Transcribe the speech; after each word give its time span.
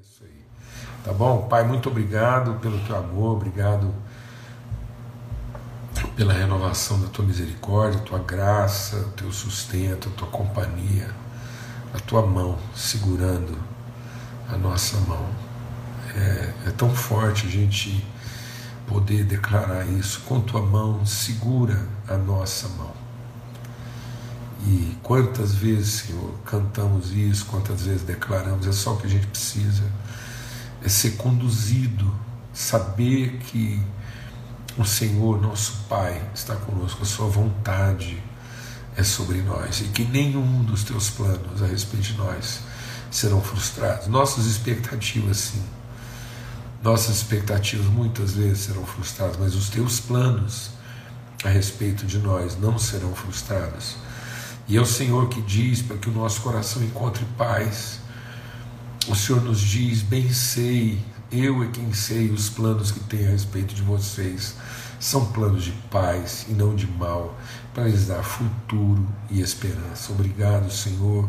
Isso 0.00 0.24
aí. 0.24 0.46
Tá 1.04 1.12
bom? 1.12 1.46
Pai, 1.46 1.62
muito 1.62 1.90
obrigado 1.90 2.54
pelo 2.60 2.78
teu 2.86 2.96
amor, 2.96 3.36
obrigado 3.36 3.92
pela 6.16 6.32
renovação 6.32 6.98
da 7.00 7.08
tua 7.08 7.24
misericórdia, 7.24 8.00
tua 8.00 8.18
graça, 8.18 9.12
teu 9.14 9.30
sustento, 9.30 10.08
tua 10.10 10.28
companhia, 10.28 11.10
a 11.92 11.98
tua 11.98 12.24
mão 12.24 12.58
segurando 12.74 13.58
a 14.48 14.56
nossa 14.56 14.96
mão. 15.00 15.26
É, 16.16 16.68
é 16.68 16.70
tão 16.70 16.94
forte 16.94 17.46
a 17.46 17.50
gente 17.50 18.02
poder 18.86 19.24
declarar 19.24 19.86
isso. 19.86 20.20
Com 20.20 20.40
tua 20.40 20.62
mão 20.62 21.04
segura 21.04 21.86
a 22.08 22.16
nossa 22.16 22.68
mão. 22.68 22.99
E 24.66 24.96
quantas 25.02 25.54
vezes, 25.54 26.02
Senhor, 26.02 26.34
cantamos 26.44 27.12
isso, 27.12 27.46
quantas 27.46 27.82
vezes 27.82 28.02
declaramos, 28.02 28.66
é 28.66 28.72
só 28.72 28.92
o 28.92 28.96
que 28.98 29.06
a 29.06 29.10
gente 29.10 29.26
precisa, 29.26 29.84
é 30.84 30.88
ser 30.88 31.12
conduzido, 31.12 32.12
saber 32.52 33.38
que 33.38 33.80
o 34.76 34.84
Senhor, 34.84 35.40
nosso 35.40 35.84
Pai, 35.88 36.22
está 36.34 36.56
conosco, 36.56 37.02
a 37.02 37.06
Sua 37.06 37.26
vontade 37.26 38.22
é 38.96 39.02
sobre 39.02 39.40
nós 39.40 39.80
e 39.80 39.84
que 39.84 40.04
nenhum 40.04 40.62
dos 40.62 40.84
teus 40.84 41.08
planos 41.10 41.62
a 41.62 41.66
respeito 41.66 42.08
de 42.08 42.14
nós 42.14 42.60
serão 43.10 43.40
frustrados. 43.40 44.08
Nossas 44.08 44.46
expectativas, 44.46 45.36
sim. 45.38 45.62
Nossas 46.82 47.16
expectativas 47.16 47.86
muitas 47.86 48.32
vezes 48.32 48.60
serão 48.60 48.84
frustradas, 48.84 49.36
mas 49.38 49.54
os 49.54 49.68
teus 49.68 50.00
planos 50.00 50.70
a 51.44 51.48
respeito 51.48 52.04
de 52.06 52.18
nós 52.18 52.58
não 52.58 52.78
serão 52.78 53.14
frustrados 53.14 53.96
e 54.70 54.76
é 54.76 54.80
o 54.80 54.86
Senhor 54.86 55.28
que 55.28 55.42
diz 55.42 55.82
para 55.82 55.96
que 55.96 56.08
o 56.08 56.12
nosso 56.12 56.42
coração 56.42 56.80
encontre 56.84 57.24
paz. 57.36 57.98
O 59.08 59.16
Senhor 59.16 59.42
nos 59.42 59.60
diz: 59.60 60.00
bem 60.00 60.32
sei, 60.32 61.04
eu 61.32 61.64
é 61.64 61.66
quem 61.66 61.92
sei 61.92 62.30
os 62.30 62.48
planos 62.48 62.92
que 62.92 63.00
tenho 63.00 63.26
a 63.26 63.32
respeito 63.32 63.74
de 63.74 63.82
vocês. 63.82 64.54
São 65.00 65.26
planos 65.32 65.64
de 65.64 65.72
paz 65.90 66.46
e 66.48 66.52
não 66.52 66.76
de 66.76 66.86
mal, 66.86 67.36
para 67.74 67.88
lhes 67.88 68.06
dar 68.06 68.22
futuro 68.22 69.04
e 69.28 69.40
esperança. 69.40 70.12
Obrigado, 70.12 70.70
Senhor, 70.70 71.28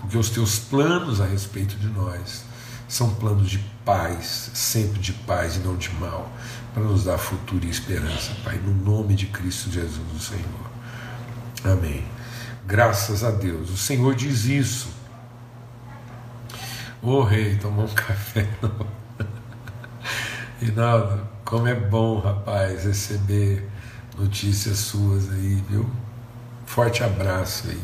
porque 0.00 0.16
os 0.16 0.30
teus 0.30 0.58
planos 0.58 1.20
a 1.20 1.26
respeito 1.26 1.76
de 1.76 1.88
nós 1.88 2.44
são 2.88 3.10
planos 3.16 3.50
de 3.50 3.58
paz, 3.84 4.50
sempre 4.54 4.98
de 4.98 5.12
paz 5.12 5.56
e 5.56 5.58
não 5.58 5.76
de 5.76 5.90
mal, 5.96 6.32
para 6.72 6.84
nos 6.84 7.04
dar 7.04 7.18
futuro 7.18 7.66
e 7.66 7.68
esperança, 7.68 8.32
Pai, 8.42 8.56
no 8.56 8.72
nome 8.72 9.14
de 9.14 9.26
Cristo 9.26 9.70
Jesus, 9.70 9.98
o 10.16 10.18
Senhor. 10.18 10.70
Amém. 11.64 12.17
Graças 12.68 13.24
a 13.24 13.30
Deus. 13.30 13.70
O 13.70 13.78
Senhor 13.78 14.14
diz 14.14 14.44
isso. 14.44 14.90
Ô 17.02 17.12
oh, 17.12 17.22
rei, 17.22 17.56
tomou 17.56 17.86
um 17.86 17.88
café. 17.96 18.46
Rinaldo, 20.60 21.26
como 21.46 21.66
é 21.66 21.74
bom, 21.74 22.20
rapaz, 22.20 22.84
receber 22.84 23.66
notícias 24.18 24.76
suas 24.76 25.32
aí, 25.32 25.64
viu? 25.70 25.88
Forte 26.66 27.02
abraço 27.02 27.68
aí 27.68 27.80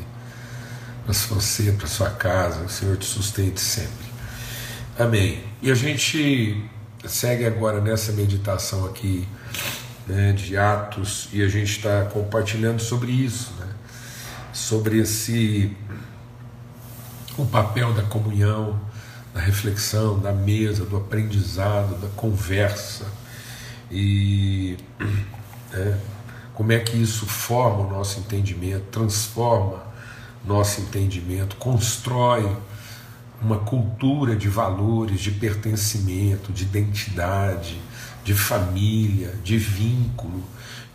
para 1.03 1.15
você, 1.15 1.73
para 1.73 1.87
sua 1.87 2.11
casa, 2.11 2.61
o 2.61 2.69
Senhor 2.69 2.99
te 2.99 3.07
sustente 3.07 3.63
sempre. 3.63 4.05
Amém. 4.99 5.43
E 5.63 5.71
a 5.71 5.75
gente 5.75 6.63
segue 7.07 7.47
agora 7.47 7.81
nessa 7.81 8.13
meditação 8.13 8.85
aqui 8.85 9.27
né, 10.07 10.33
de 10.33 10.59
Atos 10.59 11.31
e 11.33 11.43
a 11.43 11.49
gente 11.49 11.71
está 11.71 12.05
compartilhando 12.05 12.81
sobre 12.81 13.11
isso, 13.11 13.55
né? 13.59 13.64
Sobre 14.55 14.99
esse 14.99 15.77
o 17.37 17.45
papel 17.45 17.93
da 17.93 18.03
comunhão, 18.03 18.81
da 19.35 19.41
reflexão, 19.41 20.19
da 20.19 20.33
mesa, 20.33 20.85
do 20.85 20.97
aprendizado, 20.97 22.01
da 22.01 22.09
conversa. 22.17 23.07
E 23.91 24.79
é, 25.73 25.99
como 26.55 26.71
é 26.71 26.79
que 26.79 26.97
isso 26.97 27.27
forma 27.27 27.85
o 27.85 27.91
nosso 27.91 28.21
entendimento, 28.21 28.85
transforma 28.93 29.83
nosso 30.47 30.81
entendimento, 30.81 31.57
constrói 31.57 32.57
uma 33.43 33.59
cultura 33.59 34.37
de 34.37 34.49
valores, 34.49 35.21
de 35.21 35.31
pertencimento, 35.33 36.53
de 36.53 36.63
identidade, 36.63 37.81
de 38.23 38.35
família, 38.35 39.35
de 39.43 39.59
vínculo, 39.59 40.45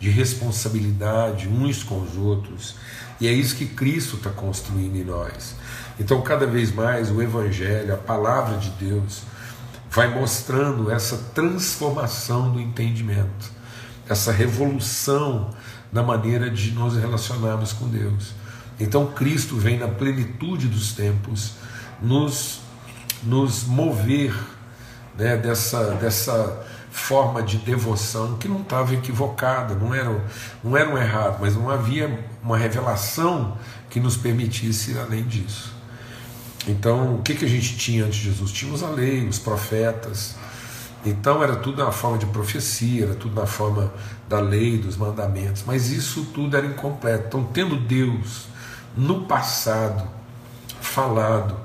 de 0.00 0.08
responsabilidade 0.08 1.46
uns 1.46 1.82
com 1.82 2.00
os 2.00 2.16
outros 2.16 2.76
e 3.20 3.28
é 3.28 3.32
isso 3.32 3.56
que 3.56 3.66
Cristo 3.66 4.16
está 4.16 4.30
construindo 4.30 4.96
em 4.96 5.04
nós. 5.04 5.54
Então, 5.98 6.22
cada 6.22 6.46
vez 6.46 6.72
mais, 6.72 7.10
o 7.10 7.20
Evangelho, 7.20 7.92
a 7.92 7.98
palavra 7.98 8.56
de 8.56 8.70
Deus, 8.70 9.22
vai 9.90 10.08
mostrando 10.08 10.90
essa 10.90 11.16
transformação 11.34 12.50
do 12.50 12.60
entendimento, 12.60 13.52
essa 14.08 14.32
revolução 14.32 15.50
na 15.92 16.02
maneira 16.02 16.48
de 16.48 16.70
nos 16.70 16.96
relacionarmos 16.96 17.72
com 17.72 17.88
Deus. 17.88 18.32
Então, 18.78 19.08
Cristo 19.08 19.56
vem 19.56 19.78
na 19.78 19.88
plenitude 19.88 20.68
dos 20.68 20.92
tempos 20.92 21.52
nos, 22.00 22.60
nos 23.22 23.64
mover 23.64 24.34
né, 25.18 25.36
dessa, 25.36 25.90
dessa 25.96 26.66
forma 26.90 27.42
de 27.42 27.58
devoção 27.58 28.36
que 28.36 28.48
não 28.48 28.62
estava 28.62 28.94
equivocada, 28.94 29.74
não 29.74 29.94
era, 29.94 30.24
não 30.64 30.76
era 30.76 30.88
um 30.88 30.96
errado, 30.96 31.38
mas 31.40 31.54
não 31.54 31.68
havia 31.68 32.24
uma 32.42 32.56
revelação 32.56 33.56
que 33.88 34.00
nos 34.00 34.16
permitisse 34.16 34.92
ir 34.92 34.98
além 34.98 35.24
disso. 35.24 35.72
Então, 36.66 37.16
o 37.16 37.22
que, 37.22 37.34
que 37.34 37.44
a 37.44 37.48
gente 37.48 37.76
tinha 37.76 38.04
antes 38.04 38.18
de 38.18 38.24
Jesus? 38.26 38.52
Tínhamos 38.52 38.82
a 38.82 38.90
lei, 38.90 39.26
os 39.26 39.38
profetas. 39.38 40.36
Então, 41.04 41.42
era 41.42 41.56
tudo 41.56 41.82
na 41.82 41.90
forma 41.90 42.18
de 42.18 42.26
profecia, 42.26 43.04
era 43.04 43.14
tudo 43.14 43.34
na 43.34 43.46
forma 43.46 43.92
da 44.28 44.40
lei, 44.40 44.78
dos 44.78 44.96
mandamentos, 44.96 45.64
mas 45.66 45.90
isso 45.90 46.26
tudo 46.34 46.56
era 46.56 46.66
incompleto. 46.66 47.24
Então, 47.26 47.44
tendo 47.44 47.76
Deus 47.76 48.48
no 48.96 49.22
passado 49.22 50.06
falado 50.80 51.56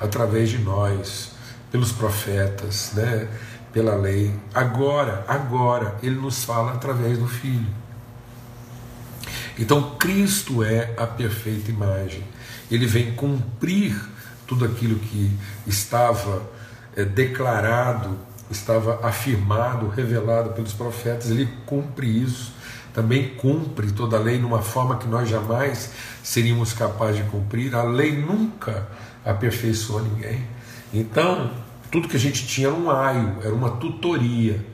através 0.00 0.50
de 0.50 0.58
nós, 0.58 1.32
pelos 1.70 1.90
profetas, 1.90 2.92
né? 2.94 3.28
pela 3.72 3.96
lei. 3.96 4.32
Agora, 4.54 5.24
agora, 5.26 5.96
ele 6.00 6.14
nos 6.14 6.44
fala 6.44 6.72
através 6.72 7.18
do 7.18 7.26
Filho. 7.26 7.66
Então, 9.58 9.96
Cristo 9.96 10.62
é 10.64 10.94
a 10.96 11.06
perfeita 11.06 11.70
imagem. 11.70 12.22
Ele 12.70 12.86
vem 12.86 13.12
cumprir 13.12 13.94
tudo 14.46 14.64
aquilo 14.64 14.98
que 14.98 15.30
estava 15.66 16.42
é, 16.96 17.04
declarado, 17.04 18.18
estava 18.50 19.06
afirmado, 19.06 19.88
revelado 19.88 20.50
pelos 20.50 20.72
profetas. 20.72 21.30
Ele 21.30 21.48
cumpre 21.66 22.06
isso. 22.06 22.52
Também 22.92 23.30
cumpre 23.30 23.90
toda 23.90 24.16
a 24.16 24.20
lei 24.20 24.38
numa 24.38 24.62
forma 24.62 24.96
que 24.96 25.08
nós 25.08 25.28
jamais 25.28 25.90
seríamos 26.22 26.72
capazes 26.72 27.24
de 27.24 27.30
cumprir. 27.30 27.74
A 27.74 27.82
lei 27.82 28.16
nunca 28.16 28.86
aperfeiçoou 29.24 30.02
ninguém. 30.02 30.44
Então, 30.92 31.50
tudo 31.90 32.08
que 32.08 32.16
a 32.16 32.20
gente 32.20 32.46
tinha 32.46 32.68
era 32.68 32.76
um 32.76 32.90
aio, 32.90 33.38
era 33.42 33.54
uma 33.54 33.70
tutoria. 33.70 34.64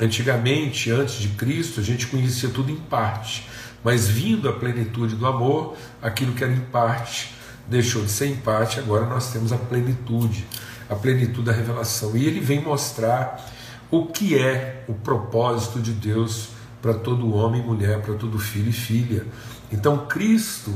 Antigamente, 0.00 0.90
antes 0.90 1.16
de 1.16 1.28
Cristo, 1.28 1.80
a 1.80 1.82
gente 1.82 2.06
conhecia 2.06 2.48
tudo 2.50 2.70
em 2.70 2.76
parte, 2.76 3.48
mas 3.82 4.08
vindo 4.08 4.48
a 4.48 4.52
plenitude 4.52 5.16
do 5.16 5.26
amor, 5.26 5.76
aquilo 6.02 6.32
que 6.32 6.42
era 6.42 6.52
em 6.52 6.60
parte 6.60 7.34
deixou 7.68 8.02
de 8.02 8.10
ser 8.10 8.26
em 8.26 8.36
parte, 8.36 8.80
agora 8.80 9.04
nós 9.06 9.30
temos 9.30 9.52
a 9.52 9.58
plenitude, 9.58 10.46
a 10.88 10.94
plenitude 10.94 11.42
da 11.42 11.52
revelação. 11.52 12.16
E 12.16 12.26
ele 12.26 12.40
vem 12.40 12.62
mostrar 12.62 13.46
o 13.90 14.06
que 14.06 14.38
é 14.38 14.84
o 14.88 14.94
propósito 14.94 15.78
de 15.80 15.92
Deus 15.92 16.48
para 16.80 16.94
todo 16.94 17.34
homem 17.34 17.60
e 17.60 17.64
mulher, 17.64 18.00
para 18.00 18.14
todo 18.14 18.38
filho 18.38 18.70
e 18.70 18.72
filha. 18.72 19.26
Então 19.70 20.06
Cristo 20.06 20.74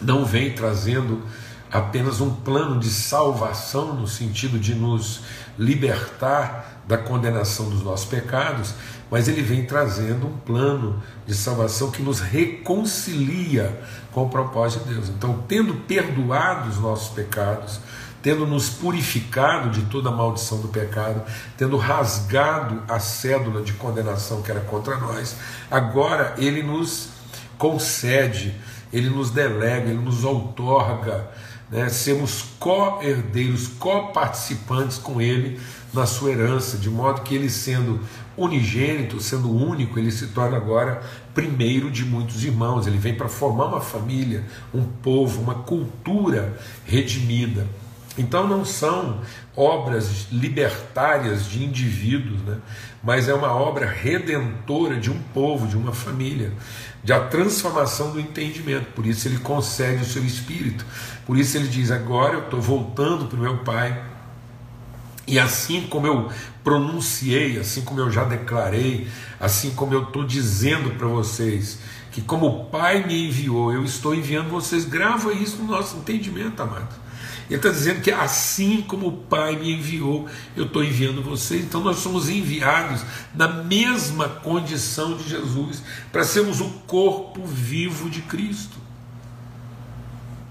não 0.00 0.24
vem 0.24 0.52
trazendo 0.52 1.22
apenas 1.70 2.20
um 2.20 2.30
plano 2.30 2.78
de 2.78 2.88
salvação, 2.88 3.94
no 3.94 4.06
sentido 4.06 4.58
de 4.58 4.74
nos 4.74 5.22
libertar 5.58 6.82
da 6.86 6.96
condenação 6.96 7.68
dos 7.68 7.82
nossos 7.82 8.06
pecados, 8.06 8.74
mas 9.10 9.28
ele 9.28 9.42
vem 9.42 9.64
trazendo 9.64 10.26
um 10.26 10.36
plano 10.38 11.02
de 11.26 11.34
salvação 11.34 11.90
que 11.90 12.02
nos 12.02 12.20
reconcilia 12.20 13.80
com 14.12 14.24
o 14.24 14.28
propósito 14.28 14.86
de 14.86 14.94
Deus. 14.94 15.08
Então, 15.08 15.44
tendo 15.48 15.74
perdoado 15.74 16.68
os 16.68 16.78
nossos 16.78 17.08
pecados, 17.14 17.80
tendo 18.22 18.46
nos 18.46 18.68
purificado 18.68 19.70
de 19.70 19.82
toda 19.82 20.08
a 20.08 20.12
maldição 20.12 20.60
do 20.60 20.68
pecado, 20.68 21.22
tendo 21.56 21.76
rasgado 21.76 22.82
a 22.88 22.98
cédula 22.98 23.62
de 23.62 23.72
condenação 23.74 24.42
que 24.42 24.50
era 24.50 24.60
contra 24.60 24.96
nós, 24.96 25.36
agora 25.70 26.34
ele 26.36 26.62
nos 26.62 27.10
concede, 27.56 28.54
ele 28.92 29.08
nos 29.08 29.30
delega, 29.30 29.88
ele 29.88 30.02
nos 30.02 30.24
outorga 30.24 31.28
né, 31.70 31.88
sermos 31.88 32.44
co-herdeiros, 32.58 33.68
co-participantes 33.78 34.98
com 34.98 35.20
Ele 35.20 35.60
na 35.92 36.06
sua 36.06 36.30
herança, 36.30 36.78
de 36.78 36.90
modo 36.90 37.22
que 37.22 37.34
Ele, 37.34 37.50
sendo 37.50 38.00
unigênito, 38.38 39.20
sendo 39.20 39.50
único, 39.50 39.98
ele 39.98 40.10
se 40.10 40.28
torna 40.28 40.56
agora 40.56 41.02
primeiro 41.34 41.90
de 41.90 42.04
muitos 42.04 42.44
irmãos. 42.44 42.86
Ele 42.86 42.98
vem 42.98 43.14
para 43.14 43.28
formar 43.28 43.66
uma 43.66 43.80
família, 43.80 44.44
um 44.72 44.84
povo, 44.84 45.40
uma 45.40 45.56
cultura 45.56 46.56
redimida. 46.84 47.66
Então 48.18 48.48
não 48.48 48.64
são 48.64 49.20
obras 49.56 50.26
libertárias 50.32 51.46
de 51.46 51.64
indivíduos, 51.64 52.40
né? 52.42 52.58
mas 53.02 53.28
é 53.28 53.34
uma 53.34 53.52
obra 53.52 53.86
redentora 53.86 54.96
de 54.96 55.10
um 55.10 55.18
povo, 55.32 55.68
de 55.68 55.76
uma 55.76 55.92
família, 55.92 56.52
de 57.02 57.12
a 57.12 57.20
transformação 57.20 58.10
do 58.10 58.20
entendimento. 58.20 58.86
Por 58.92 59.06
isso 59.06 59.28
ele 59.28 59.38
concede 59.38 60.02
o 60.02 60.06
seu 60.06 60.24
espírito. 60.24 60.84
Por 61.24 61.38
isso 61.38 61.56
ele 61.56 61.68
diz: 61.68 61.92
agora 61.92 62.34
eu 62.34 62.40
estou 62.40 62.60
voltando 62.60 63.26
para 63.26 63.38
o 63.38 63.42
meu 63.42 63.58
Pai. 63.58 64.02
E 65.26 65.38
assim 65.38 65.82
como 65.82 66.06
eu 66.06 66.30
pronunciei, 66.68 67.58
assim 67.58 67.80
como 67.80 67.98
eu 67.98 68.10
já 68.10 68.24
declarei, 68.24 69.08
assim 69.40 69.70
como 69.70 69.94
eu 69.94 70.02
estou 70.02 70.22
dizendo 70.22 70.90
para 70.98 71.06
vocês, 71.06 71.78
que 72.12 72.20
como 72.20 72.46
o 72.46 72.64
Pai 72.66 73.06
me 73.06 73.28
enviou, 73.28 73.72
eu 73.72 73.82
estou 73.84 74.14
enviando 74.14 74.50
vocês, 74.50 74.84
grava 74.84 75.32
isso 75.32 75.56
no 75.56 75.64
nosso 75.64 75.96
entendimento, 75.96 76.60
amado. 76.60 76.94
Ele 77.48 77.56
está 77.56 77.70
dizendo 77.70 78.02
que 78.02 78.10
assim 78.10 78.82
como 78.82 79.08
o 79.08 79.12
Pai 79.12 79.56
me 79.56 79.72
enviou, 79.72 80.28
eu 80.54 80.66
estou 80.66 80.84
enviando 80.84 81.22
vocês. 81.22 81.64
Então 81.64 81.80
nós 81.80 81.96
somos 82.00 82.28
enviados 82.28 83.00
na 83.34 83.48
mesma 83.48 84.28
condição 84.28 85.16
de 85.16 85.26
Jesus, 85.26 85.82
para 86.12 86.22
sermos 86.22 86.60
o 86.60 86.68
corpo 86.86 87.46
vivo 87.46 88.10
de 88.10 88.20
Cristo. 88.20 88.76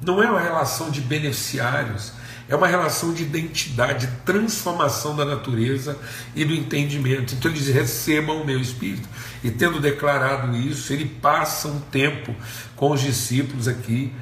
Não 0.02 0.24
é 0.24 0.28
uma 0.28 0.42
relação 0.42 0.90
de 0.90 1.00
beneficiários, 1.00 2.12
é 2.50 2.56
uma 2.56 2.68
relação 2.68 3.14
de 3.14 3.24
identidade, 3.24 4.08
de 4.08 4.14
transformação 4.26 5.16
da 5.16 5.26
natureza 5.26 5.98
e 6.36 6.46
do 6.46 6.54
entendimento. 6.54 7.36
Então 7.36 7.52
ele 7.52 7.60
diz: 7.60 7.68
recebam 7.68 8.42
o 8.42 8.46
meu 8.46 8.60
espírito. 8.60 9.08
E 9.44 9.52
tendo 9.52 9.80
declarado 9.80 10.56
isso, 10.56 10.94
ele 10.94 11.06
passa 11.06 11.68
um 11.68 11.80
tempo 11.80 12.34
com 12.76 12.92
os 12.92 13.02
discípulos 13.02 13.68
aqui 13.68 14.14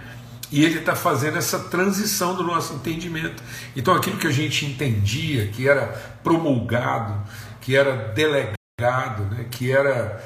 e 0.51 0.63
ele 0.63 0.79
está 0.79 0.95
fazendo 0.95 1.37
essa 1.37 1.59
transição 1.59 2.35
do 2.35 2.43
nosso 2.43 2.75
entendimento. 2.75 3.43
Então, 3.75 3.93
aquilo 3.93 4.17
que 4.17 4.27
a 4.27 4.31
gente 4.31 4.65
entendia, 4.65 5.47
que 5.47 5.67
era 5.67 5.87
promulgado, 6.23 7.21
que 7.61 7.75
era 7.75 8.13
delegado, 8.13 9.23
né, 9.31 9.45
que, 9.49 9.71
era, 9.71 10.23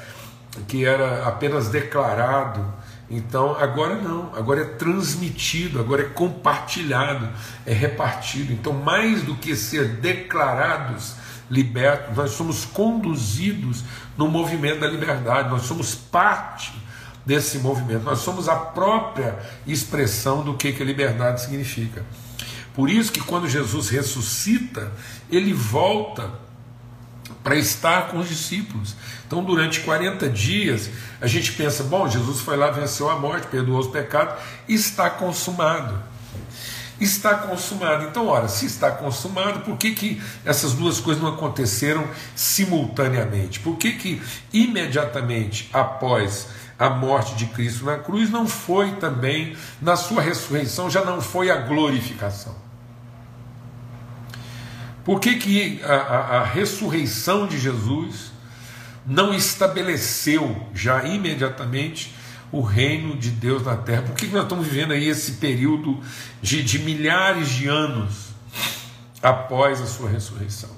que 0.68 0.84
era 0.84 1.26
apenas 1.26 1.68
declarado, 1.68 2.64
então 3.10 3.56
agora 3.58 3.96
não, 3.96 4.32
agora 4.36 4.60
é 4.60 4.64
transmitido, 4.64 5.80
agora 5.80 6.02
é 6.02 6.08
compartilhado, 6.08 7.28
é 7.66 7.72
repartido. 7.72 8.52
Então, 8.52 8.72
mais 8.72 9.22
do 9.22 9.34
que 9.34 9.56
ser 9.56 9.96
declarados 9.96 11.16
libertos, 11.50 12.16
nós 12.16 12.30
somos 12.30 12.64
conduzidos 12.64 13.82
no 14.16 14.28
movimento 14.28 14.80
da 14.80 14.86
liberdade, 14.86 15.50
nós 15.50 15.62
somos 15.62 15.94
parte 15.94 16.72
desse 17.26 17.58
movimento. 17.58 18.04
Nós 18.04 18.20
somos 18.20 18.48
a 18.48 18.54
própria 18.54 19.36
expressão 19.66 20.44
do 20.44 20.54
que, 20.54 20.72
que 20.72 20.82
a 20.82 20.86
liberdade 20.86 21.40
significa. 21.40 22.04
Por 22.74 22.88
isso 22.88 23.10
que 23.10 23.20
quando 23.20 23.48
Jesus 23.48 23.88
ressuscita, 23.88 24.92
ele 25.30 25.52
volta 25.52 26.30
para 27.42 27.56
estar 27.56 28.08
com 28.08 28.18
os 28.18 28.28
discípulos. 28.28 28.94
Então, 29.26 29.42
durante 29.42 29.80
40 29.80 30.28
dias, 30.28 30.90
a 31.20 31.26
gente 31.26 31.52
pensa: 31.52 31.82
bom, 31.84 32.08
Jesus 32.08 32.40
foi 32.40 32.56
lá, 32.56 32.70
venceu 32.70 33.08
a 33.08 33.18
morte, 33.18 33.46
perdoou 33.46 33.78
os 33.78 33.86
pecados, 33.86 34.34
está 34.68 35.08
consumado. 35.10 36.10
Está 37.00 37.34
consumado. 37.34 38.04
Então, 38.04 38.26
ora, 38.26 38.46
se 38.46 38.66
está 38.66 38.90
consumado, 38.90 39.60
por 39.60 39.78
que, 39.78 39.92
que 39.92 40.22
essas 40.44 40.74
duas 40.74 41.00
coisas 41.00 41.22
não 41.22 41.30
aconteceram 41.30 42.06
simultaneamente? 42.36 43.58
Por 43.60 43.76
que, 43.78 43.92
que 43.92 44.22
imediatamente 44.52 45.70
após 45.72 46.46
a 46.80 46.88
morte 46.88 47.34
de 47.34 47.44
Cristo 47.44 47.84
na 47.84 47.98
cruz, 47.98 48.30
não 48.30 48.48
foi 48.48 48.92
também, 48.92 49.54
na 49.82 49.96
sua 49.96 50.22
ressurreição, 50.22 50.88
já 50.88 51.04
não 51.04 51.20
foi 51.20 51.50
a 51.50 51.56
glorificação. 51.56 52.69
Por 55.10 55.18
que, 55.18 55.34
que 55.34 55.82
a, 55.82 55.92
a, 55.92 56.38
a 56.38 56.44
ressurreição 56.44 57.44
de 57.44 57.58
Jesus 57.58 58.30
não 59.04 59.34
estabeleceu 59.34 60.68
já 60.72 61.02
imediatamente 61.02 62.14
o 62.52 62.60
reino 62.60 63.16
de 63.16 63.30
Deus 63.30 63.64
na 63.64 63.76
terra? 63.76 64.02
Por 64.02 64.14
que, 64.14 64.28
que 64.28 64.32
nós 64.32 64.44
estamos 64.44 64.68
vivendo 64.68 64.92
aí 64.92 65.08
esse 65.08 65.32
período 65.32 66.00
de, 66.40 66.62
de 66.62 66.78
milhares 66.78 67.48
de 67.48 67.66
anos 67.66 68.28
após 69.20 69.80
a 69.80 69.86
sua 69.86 70.08
ressurreição? 70.08 70.70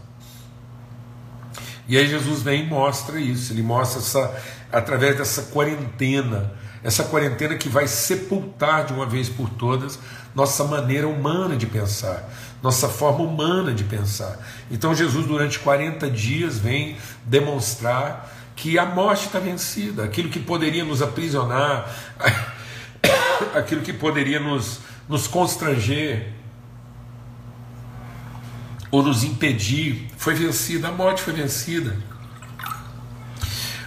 E 1.87 1.99
aí 1.99 2.09
Jesus 2.09 2.41
vem 2.41 2.65
e 2.65 2.67
mostra 2.67 3.21
isso, 3.21 3.53
ele 3.53 3.63
mostra 3.63 4.01
essa, 4.01 4.43
através 4.73 5.15
dessa 5.15 5.43
quarentena, 5.53 6.55
essa 6.83 7.05
quarentena 7.05 7.57
que 7.57 7.69
vai 7.69 7.87
sepultar 7.87 8.87
de 8.87 8.93
uma 8.93 9.07
vez 9.07 9.29
por 9.29 9.49
todas 9.51 9.99
nossa 10.35 10.65
maneira 10.65 11.07
humana 11.07 11.57
de 11.57 11.67
pensar, 11.67 12.29
nossa 12.63 12.89
forma 12.89 13.25
humana 13.25 13.73
de 13.73 13.85
pensar. 13.85 14.39
Então 14.71 14.95
Jesus, 14.95 15.27
durante 15.27 15.59
40 15.59 16.11
dias, 16.11 16.59
vem 16.59 16.97
demonstrar 17.25 18.33
que 18.57 18.79
a 18.79 18.85
morte 18.85 19.27
está 19.27 19.39
vencida, 19.39 20.05
aquilo 20.05 20.29
que 20.29 20.41
poderia 20.41 20.85
nos 20.85 21.03
aprisionar, 21.03 21.89
aquilo 23.55 23.83
que 23.83 23.93
poderia 23.93 24.41
nos, 24.41 24.81
nos 25.09 25.27
constranger 25.27 26.33
ou 28.91 29.03
nos 29.03 29.25
impedir, 29.25 30.11
foi 30.17 30.35
vencida, 30.35 30.89
a 30.89 30.93
morte 30.93 31.23
foi 31.23 31.33
vencida 31.33 31.97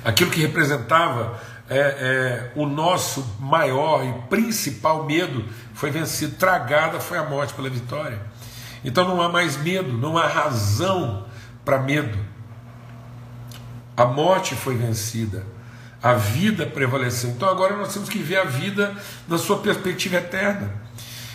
aquilo 0.06 0.30
que 0.30 0.40
representava 0.40 1.42
é, 1.70 1.80
é, 1.80 2.52
o 2.56 2.66
nosso 2.66 3.38
maior 3.40 4.06
e 4.06 4.14
principal 4.30 5.06
medo 5.06 5.46
foi 5.74 5.90
vencido, 5.90 6.36
tragada 6.36 7.00
foi 7.00 7.18
a 7.18 7.24
morte 7.24 7.54
pela 7.54 7.70
vitória. 7.70 8.20
Então 8.84 9.08
não 9.08 9.22
há 9.22 9.28
mais 9.28 9.58
medo, 9.58 9.92
não 9.92 10.18
há 10.18 10.28
razão 10.28 11.26
para 11.64 11.80
medo. 11.80 12.18
A 13.98 14.06
morte 14.06 14.54
foi 14.56 14.76
vencida, 14.76 15.46
a 16.04 16.14
vida 16.14 16.68
prevaleceu. 16.68 17.32
Então 17.32 17.50
agora 17.50 17.76
nós 17.76 17.94
temos 17.94 18.10
que 18.10 18.20
ver 18.20 18.38
a 18.38 18.44
vida 18.44 18.96
na 19.28 19.38
sua 19.38 19.58
perspectiva 19.58 20.18
eterna. 20.18 20.72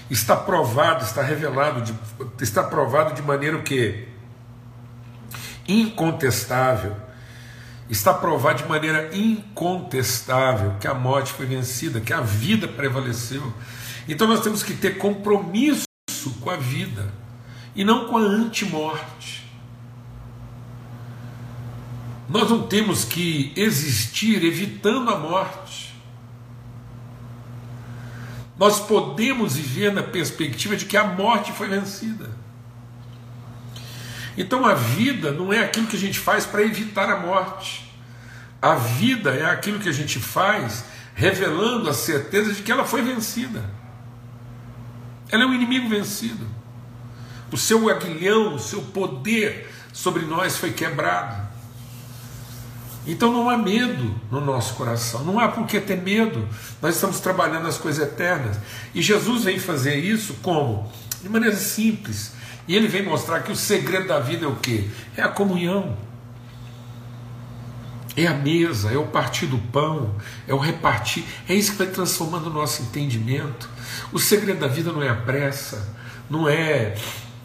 Está 0.08 0.36
provado, 0.36 1.04
está 1.04 1.22
revelado, 1.22 1.82
de, 1.82 1.94
está 2.40 2.62
provado 2.62 3.14
de 3.14 3.22
maneira 3.22 3.56
o 3.56 3.62
incontestável 5.66 6.96
está 7.90 8.14
provado 8.14 8.62
de 8.62 8.68
maneira 8.68 9.10
incontestável 9.12 10.76
que 10.80 10.86
a 10.86 10.94
morte 10.94 11.32
foi 11.32 11.44
vencida, 11.44 12.00
que 12.00 12.12
a 12.12 12.20
vida 12.20 12.68
prevaleceu. 12.68 13.52
Então 14.08 14.28
nós 14.28 14.40
temos 14.40 14.62
que 14.62 14.74
ter 14.74 14.96
compromisso 14.96 15.84
com 16.40 16.50
a 16.50 16.56
vida 16.56 17.12
e 17.74 17.84
não 17.84 18.06
com 18.06 18.16
a 18.16 18.20
antimorte. 18.20 19.44
Nós 22.28 22.48
não 22.48 22.62
temos 22.62 23.04
que 23.04 23.52
existir 23.56 24.44
evitando 24.44 25.10
a 25.10 25.18
morte. 25.18 25.92
Nós 28.56 28.78
podemos 28.78 29.56
viver 29.56 29.92
na 29.92 30.02
perspectiva 30.02 30.76
de 30.76 30.84
que 30.84 30.96
a 30.96 31.04
morte 31.04 31.50
foi 31.50 31.66
vencida. 31.66 32.30
Então 34.36 34.64
a 34.64 34.74
vida 34.74 35.32
não 35.32 35.52
é 35.52 35.58
aquilo 35.60 35.86
que 35.86 35.96
a 35.96 36.00
gente 36.00 36.18
faz 36.18 36.46
para 36.46 36.62
evitar 36.62 37.10
a 37.10 37.18
morte. 37.18 37.90
A 38.60 38.74
vida 38.74 39.34
é 39.34 39.44
aquilo 39.44 39.78
que 39.78 39.88
a 39.88 39.92
gente 39.92 40.18
faz 40.18 40.84
revelando 41.14 41.88
a 41.88 41.94
certeza 41.94 42.52
de 42.52 42.62
que 42.62 42.70
ela 42.72 42.84
foi 42.84 43.02
vencida. 43.02 43.62
Ela 45.30 45.44
é 45.44 45.46
um 45.46 45.54
inimigo 45.54 45.88
vencido. 45.88 46.46
O 47.52 47.56
seu 47.56 47.88
aguilhão, 47.88 48.54
o 48.54 48.58
seu 48.58 48.82
poder 48.82 49.70
sobre 49.92 50.24
nós 50.24 50.56
foi 50.56 50.72
quebrado. 50.72 51.48
Então 53.06 53.32
não 53.32 53.48
há 53.48 53.56
medo 53.56 54.14
no 54.30 54.40
nosso 54.40 54.74
coração, 54.74 55.24
não 55.24 55.38
há 55.38 55.48
por 55.48 55.66
que 55.66 55.80
ter 55.80 56.00
medo. 56.00 56.46
Nós 56.82 56.94
estamos 56.94 57.18
trabalhando 57.18 57.66
as 57.66 57.78
coisas 57.78 58.06
eternas. 58.06 58.58
E 58.94 59.00
Jesus 59.00 59.44
vem 59.44 59.58
fazer 59.58 59.96
isso 59.96 60.34
como? 60.42 60.90
De 61.22 61.28
maneira 61.28 61.56
simples, 61.56 62.32
e 62.70 62.76
ele 62.76 62.86
vem 62.86 63.02
mostrar 63.02 63.40
que 63.40 63.50
o 63.50 63.56
segredo 63.56 64.06
da 64.06 64.20
vida 64.20 64.44
é 64.44 64.48
o 64.48 64.54
que? 64.54 64.88
É 65.16 65.22
a 65.22 65.28
comunhão. 65.28 65.96
É 68.16 68.28
a 68.28 68.32
mesa, 68.32 68.92
é 68.92 68.96
o 68.96 69.08
partir 69.08 69.46
do 69.46 69.58
pão, 69.58 70.14
é 70.46 70.54
o 70.54 70.58
repartir, 70.58 71.24
é 71.48 71.54
isso 71.54 71.72
que 71.72 71.78
vai 71.78 71.88
transformando 71.88 72.46
o 72.46 72.52
nosso 72.52 72.82
entendimento. 72.82 73.68
O 74.12 74.20
segredo 74.20 74.60
da 74.60 74.68
vida 74.68 74.92
não 74.92 75.02
é 75.02 75.08
a 75.08 75.16
pressa, 75.16 75.96
não 76.30 76.48
é 76.48 76.94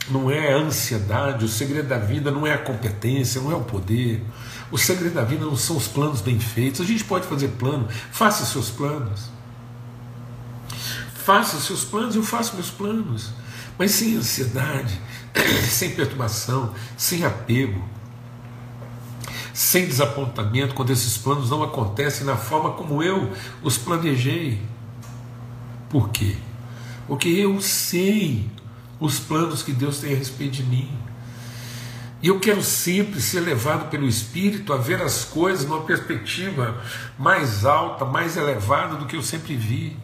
não 0.08 0.29
é 0.29 0.53
a 0.53 0.58
ansiedade, 0.58 1.44
o 1.44 1.48
segredo 1.48 1.88
da 1.88 1.98
vida 1.98 2.29
não 2.29 2.46
é 2.46 2.53
a 2.53 2.60
competência, 2.60 3.41
não 3.41 3.51
é 3.51 3.55
o 3.55 3.63
poder. 3.63 4.24
O 4.70 4.77
segredo 4.77 5.15
da 5.15 5.24
vida 5.24 5.44
não 5.44 5.58
são 5.58 5.75
os 5.75 5.88
planos 5.88 6.22
bem 6.22 6.39
feitos. 6.39 6.82
A 6.82 6.86
gente 6.86 7.03
pode 7.03 7.25
fazer 7.25 7.48
plano, 7.48 7.88
faça 8.12 8.46
seus 8.46 8.70
planos. 8.70 9.32
Faça 11.15 11.60
seus 11.60 11.84
planos, 11.84 12.15
eu 12.15 12.22
faço 12.22 12.53
meus 12.53 12.70
planos 12.70 13.32
mas 13.77 13.91
sem 13.91 14.15
ansiedade, 14.15 15.00
sem 15.69 15.91
perturbação, 15.91 16.73
sem 16.97 17.25
apego, 17.25 17.83
sem 19.53 19.85
desapontamento 19.85 20.75
quando 20.75 20.91
esses 20.91 21.17
planos 21.17 21.49
não 21.49 21.63
acontecem 21.63 22.25
na 22.25 22.35
forma 22.35 22.71
como 22.71 23.01
eu 23.01 23.31
os 23.63 23.77
planejei. 23.77 24.61
Por 25.89 26.09
quê? 26.09 26.35
Porque 27.07 27.29
eu 27.29 27.61
sei 27.61 28.49
os 28.99 29.19
planos 29.19 29.61
que 29.61 29.71
Deus 29.71 29.99
tem 29.99 30.13
a 30.13 30.17
respeito 30.17 30.53
de 30.53 30.63
mim. 30.63 30.89
E 32.21 32.27
eu 32.27 32.39
quero 32.39 32.63
sempre 32.63 33.21
ser 33.21 33.41
levado 33.41 33.89
pelo 33.89 34.07
Espírito 34.07 34.73
a 34.73 34.77
ver 34.77 35.01
as 35.01 35.23
coisas 35.23 35.65
numa 35.67 35.83
perspectiva 35.83 36.81
mais 37.19 37.65
alta, 37.65 38.03
mais 38.03 38.35
elevada 38.35 38.95
do 38.95 39.05
que 39.05 39.15
eu 39.15 39.21
sempre 39.21 39.55
vi. 39.55 39.95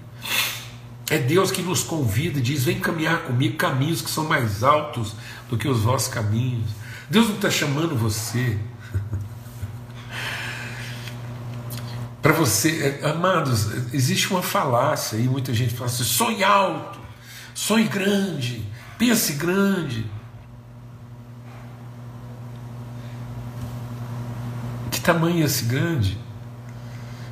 É 1.11 1.17
Deus 1.17 1.51
que 1.51 1.61
nos 1.61 1.83
convida 1.83 2.39
e 2.39 2.41
diz: 2.41 2.63
vem 2.63 2.79
caminhar 2.79 3.23
comigo 3.23 3.57
caminhos 3.57 4.01
que 4.01 4.09
são 4.09 4.23
mais 4.23 4.63
altos 4.63 5.13
do 5.49 5.57
que 5.57 5.67
os 5.67 5.81
vossos 5.81 6.07
caminhos. 6.07 6.69
Deus 7.09 7.27
não 7.27 7.35
está 7.35 7.51
chamando 7.51 7.97
você 7.97 8.57
para 12.21 12.31
você, 12.31 13.01
é, 13.01 13.09
amados, 13.09 13.93
existe 13.93 14.31
uma 14.31 14.41
falácia 14.41 15.17
e 15.17 15.23
muita 15.23 15.53
gente 15.53 15.73
fala 15.73 15.89
assim: 15.89 16.05
sonhe 16.05 16.45
alto, 16.45 16.97
sonhe 17.53 17.89
grande, 17.89 18.65
pense 18.97 19.33
grande. 19.33 20.09
Que 24.89 25.01
tamanho 25.01 25.41
é 25.41 25.45
esse 25.45 25.65
grande? 25.65 26.20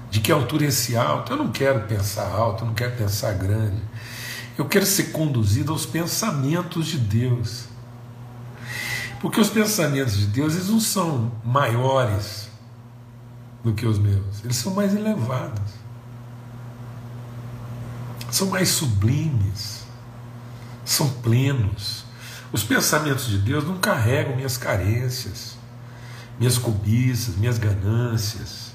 De 0.09 0.19
que 0.19 0.31
altura 0.31 0.65
é 0.65 0.67
esse 0.67 0.95
alto? 0.95 1.33
Eu 1.33 1.37
não 1.37 1.51
quero 1.51 1.81
pensar 1.87 2.27
alto, 2.27 2.63
eu 2.63 2.67
não 2.67 2.73
quero 2.73 2.95
pensar 2.95 3.33
grande. 3.33 3.81
Eu 4.57 4.65
quero 4.65 4.85
ser 4.85 5.11
conduzido 5.11 5.71
aos 5.71 5.85
pensamentos 5.85 6.87
de 6.87 6.97
Deus. 6.97 7.65
Porque 9.19 9.39
os 9.39 9.49
pensamentos 9.49 10.17
de 10.17 10.27
Deus 10.27 10.55
eles 10.55 10.69
não 10.69 10.79
são 10.79 11.31
maiores 11.43 12.49
do 13.63 13.73
que 13.73 13.85
os 13.85 13.99
meus, 13.99 14.43
eles 14.43 14.55
são 14.55 14.73
mais 14.73 14.95
elevados, 14.95 15.73
são 18.31 18.47
mais 18.47 18.69
sublimes, 18.69 19.83
são 20.85 21.09
plenos. 21.09 22.05
Os 22.51 22.63
pensamentos 22.63 23.27
de 23.27 23.37
Deus 23.37 23.65
não 23.65 23.77
carregam 23.77 24.35
minhas 24.35 24.57
carências, 24.57 25.57
minhas 26.39 26.57
cobiças, 26.57 27.35
minhas 27.35 27.57
ganâncias. 27.57 28.68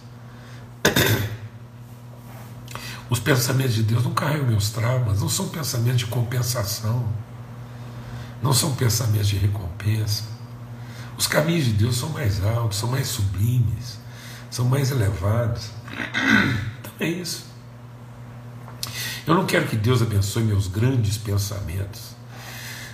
Os 3.10 3.20
pensamentos 3.20 3.74
de 3.74 3.82
Deus 3.82 4.02
não 4.02 4.12
carregam 4.12 4.46
meus 4.46 4.70
traumas, 4.70 5.20
não 5.20 5.28
são 5.28 5.48
pensamentos 5.48 6.00
de 6.00 6.06
compensação, 6.06 7.06
não 8.42 8.52
são 8.52 8.74
pensamentos 8.74 9.28
de 9.28 9.36
recompensa. 9.36 10.24
Os 11.16 11.26
caminhos 11.26 11.66
de 11.66 11.72
Deus 11.72 11.96
são 11.96 12.08
mais 12.08 12.42
altos, 12.42 12.78
são 12.78 12.88
mais 12.88 13.06
sublimes, 13.08 13.98
são 14.50 14.64
mais 14.64 14.90
elevados. 14.90 15.70
Então 16.80 16.92
é 16.98 17.08
isso. 17.08 17.46
Eu 19.26 19.34
não 19.34 19.46
quero 19.46 19.66
que 19.66 19.76
Deus 19.76 20.02
abençoe 20.02 20.42
meus 20.42 20.66
grandes 20.66 21.16
pensamentos. 21.16 22.14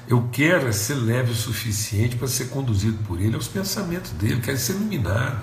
Eu 0.07 0.29
quero 0.33 0.69
é 0.69 0.73
ser 0.73 0.95
leve 0.95 1.31
o 1.33 1.35
suficiente 1.35 2.17
para 2.17 2.29
ser 2.29 2.47
conduzido 2.47 2.99
por 3.05 3.21
Ele 3.21 3.37
aos 3.37 3.49
pensamentos 3.49 4.11
dele, 4.13 4.41
quero 4.41 4.59
ser 4.59 4.73
iluminado, 4.73 5.41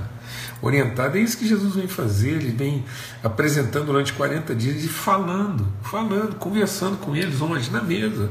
orientado. 0.61 1.17
É 1.17 1.21
isso 1.21 1.37
que 1.37 1.47
Jesus 1.47 1.75
vem 1.75 1.87
fazer, 1.87 2.31
ele 2.31 2.51
vem 2.51 2.85
apresentando 3.23 3.85
durante 3.85 4.13
40 4.13 4.55
dias 4.55 4.83
e 4.83 4.87
falando, 4.87 5.67
falando, 5.81 6.35
conversando 6.35 6.97
com 6.97 7.15
eles 7.15 7.41
onde? 7.41 7.69
Na 7.71 7.81
mesa 7.81 8.29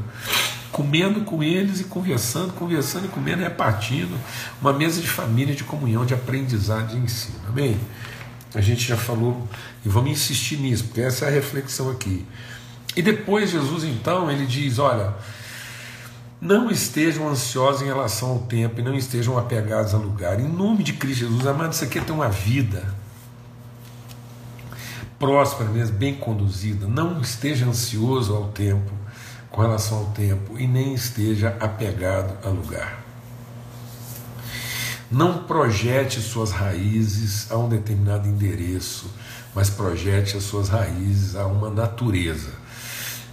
comendo 0.77 1.23
com 1.23 1.43
eles 1.43 1.81
e 1.81 1.85
conversando, 1.85 2.53
conversando 2.53 3.07
e 3.07 3.09
comendo, 3.09 3.43
repartindo 3.43 4.15
uma 4.61 4.75
mesa 4.75 5.01
de 5.01 5.09
família, 5.09 5.55
de 5.55 5.65
comunhão, 5.65 6.05
de 6.05 6.13
aprendizado, 6.13 6.89
de 6.89 6.99
ensino. 6.99 7.39
Amém? 7.49 7.81
A 8.55 8.61
gente 8.61 8.87
já 8.87 8.97
falou 8.97 9.49
e 9.85 9.89
vamos 9.89 10.11
insistir 10.11 10.59
nisso, 10.59 10.85
porque 10.85 11.01
essa 11.01 11.25
é 11.25 11.29
a 11.29 11.31
reflexão 11.31 11.91
aqui. 11.91 12.27
E 12.95 13.01
depois 13.01 13.51
Jesus 13.51 13.85
então 13.85 14.31
ele 14.31 14.45
diz: 14.45 14.79
olha, 14.79 15.15
não 16.41 16.71
estejam 16.71 17.29
ansiosos 17.29 17.83
em 17.83 17.87
relação 17.87 18.31
ao 18.31 18.39
tempo 18.41 18.81
e 18.81 18.83
não 18.83 18.95
estejam 18.95 19.39
apegados 19.39 19.95
a 19.95 19.99
lugar. 19.99 20.39
Em 20.39 20.49
nome 20.49 20.83
de 20.83 20.93
Cristo 20.93 21.21
Jesus, 21.21 21.47
amado, 21.47 21.75
você 21.75 21.87
quer 21.87 22.05
ter 22.05 22.13
uma 22.13 22.29
vida 22.29 22.95
próspera 25.19 25.71
mesmo, 25.71 25.97
bem 25.97 26.15
conduzida. 26.15 26.87
Não 26.87 27.21
esteja 27.21 27.67
ansioso 27.67 28.35
ao 28.35 28.49
tempo 28.49 28.93
com 29.51 29.63
relação 29.63 29.99
ao 29.99 30.05
tempo 30.07 30.59
e 30.59 30.67
nem 30.67 30.95
esteja 30.95 31.57
apegado 31.61 32.37
a 32.47 32.51
lugar. 32.51 33.03
Não 35.11 35.45
projete 35.45 36.21
suas 36.21 36.51
raízes 36.51 37.51
a 37.51 37.57
um 37.57 37.69
determinado 37.69 38.29
endereço, 38.29 39.11
mas 39.55 39.71
projete 39.71 40.37
as 40.37 40.43
suas 40.43 40.69
raízes 40.69 41.37
a 41.37 41.47
uma 41.47 41.71
natureza. 41.71 42.51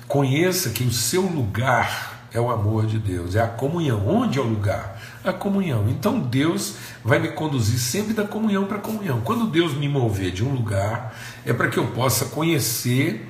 Conheça 0.08 0.70
que 0.70 0.84
o 0.84 0.92
seu 0.92 1.24
lugar 1.24 2.13
é 2.34 2.40
o 2.40 2.50
amor 2.50 2.88
de 2.88 2.98
Deus, 2.98 3.36
é 3.36 3.42
a 3.42 3.48
comunhão. 3.48 4.08
Onde 4.08 4.40
é 4.40 4.42
o 4.42 4.46
lugar? 4.46 5.00
A 5.24 5.32
comunhão. 5.32 5.88
Então 5.88 6.20
Deus 6.20 6.76
vai 7.04 7.20
me 7.20 7.30
conduzir 7.30 7.80
sempre 7.80 8.14
da 8.14 8.26
comunhão 8.26 8.66
para 8.66 8.80
comunhão. 8.80 9.22
Quando 9.22 9.46
Deus 9.46 9.74
me 9.76 9.88
mover 9.88 10.32
de 10.32 10.44
um 10.44 10.54
lugar, 10.54 11.16
é 11.46 11.54
para 11.54 11.70
que 11.70 11.78
eu 11.78 11.88
possa 11.88 12.26
conhecer 12.26 13.30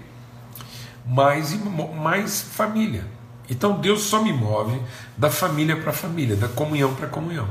mais, 1.06 1.54
mais 1.96 2.42
família. 2.42 3.04
Então 3.50 3.80
Deus 3.80 4.04
só 4.04 4.24
me 4.24 4.32
move 4.32 4.82
da 5.18 5.30
família 5.30 5.76
para 5.76 5.92
família, 5.92 6.36
da 6.36 6.48
comunhão 6.48 6.96
para 6.96 7.08
comunhão. 7.08 7.50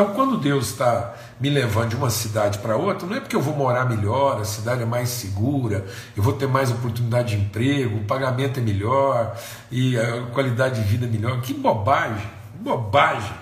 Então, 0.00 0.14
quando 0.14 0.36
Deus 0.36 0.68
está 0.68 1.12
me 1.40 1.50
levando 1.50 1.88
de 1.88 1.96
uma 1.96 2.08
cidade 2.08 2.58
para 2.58 2.76
outra, 2.76 3.04
não 3.04 3.16
é 3.16 3.20
porque 3.20 3.34
eu 3.34 3.42
vou 3.42 3.56
morar 3.56 3.84
melhor, 3.84 4.40
a 4.40 4.44
cidade 4.44 4.80
é 4.80 4.86
mais 4.86 5.08
segura, 5.08 5.84
eu 6.16 6.22
vou 6.22 6.34
ter 6.34 6.46
mais 6.46 6.70
oportunidade 6.70 7.36
de 7.36 7.42
emprego, 7.42 7.96
o 7.96 8.04
pagamento 8.04 8.60
é 8.60 8.62
melhor 8.62 9.36
e 9.72 9.98
a 9.98 10.26
qualidade 10.32 10.80
de 10.80 10.88
vida 10.88 11.04
é 11.04 11.08
melhor. 11.08 11.40
Que 11.40 11.52
bobagem, 11.52 12.30
bobagem. 12.60 13.34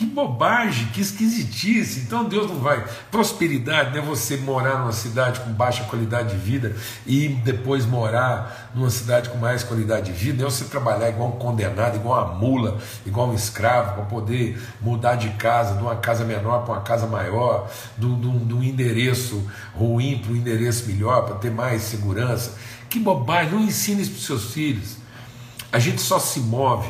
Que 0.00 0.06
bobagem, 0.06 0.86
que 0.94 1.02
esquisitice. 1.02 2.00
Então 2.00 2.24
Deus 2.24 2.50
não 2.50 2.58
vai. 2.58 2.82
Prosperidade 3.10 3.90
não 3.90 3.98
é 3.98 4.00
você 4.00 4.38
morar 4.38 4.78
numa 4.78 4.92
cidade 4.92 5.40
com 5.40 5.52
baixa 5.52 5.84
qualidade 5.84 6.30
de 6.30 6.36
vida 6.38 6.74
e 7.06 7.28
depois 7.28 7.84
morar 7.84 8.70
numa 8.74 8.88
cidade 8.88 9.28
com 9.28 9.36
mais 9.36 9.62
qualidade 9.62 10.10
de 10.10 10.18
vida. 10.18 10.42
É 10.42 10.46
você 10.46 10.64
trabalhar 10.64 11.10
igual 11.10 11.28
um 11.28 11.32
condenado, 11.32 11.96
igual 11.96 12.24
uma 12.24 12.34
mula, 12.34 12.78
igual 13.04 13.28
um 13.28 13.34
escravo, 13.34 13.96
para 13.96 14.04
poder 14.04 14.58
mudar 14.80 15.16
de 15.16 15.28
casa, 15.34 15.74
de 15.74 15.82
uma 15.82 15.96
casa 15.96 16.24
menor 16.24 16.64
para 16.64 16.76
uma 16.76 16.80
casa 16.80 17.06
maior, 17.06 17.70
de 17.98 18.06
um 18.06 18.62
endereço 18.62 19.46
ruim 19.74 20.16
para 20.16 20.32
um 20.32 20.36
endereço 20.36 20.86
melhor, 20.86 21.26
para 21.26 21.34
ter 21.34 21.50
mais 21.50 21.82
segurança. 21.82 22.54
Que 22.88 22.98
bobagem. 22.98 23.52
Não 23.52 23.60
ensine 23.60 24.00
isso 24.00 24.12
para 24.12 24.18
os 24.18 24.24
seus 24.24 24.54
filhos. 24.54 24.96
A 25.70 25.78
gente 25.78 26.00
só 26.00 26.18
se 26.18 26.40
move 26.40 26.88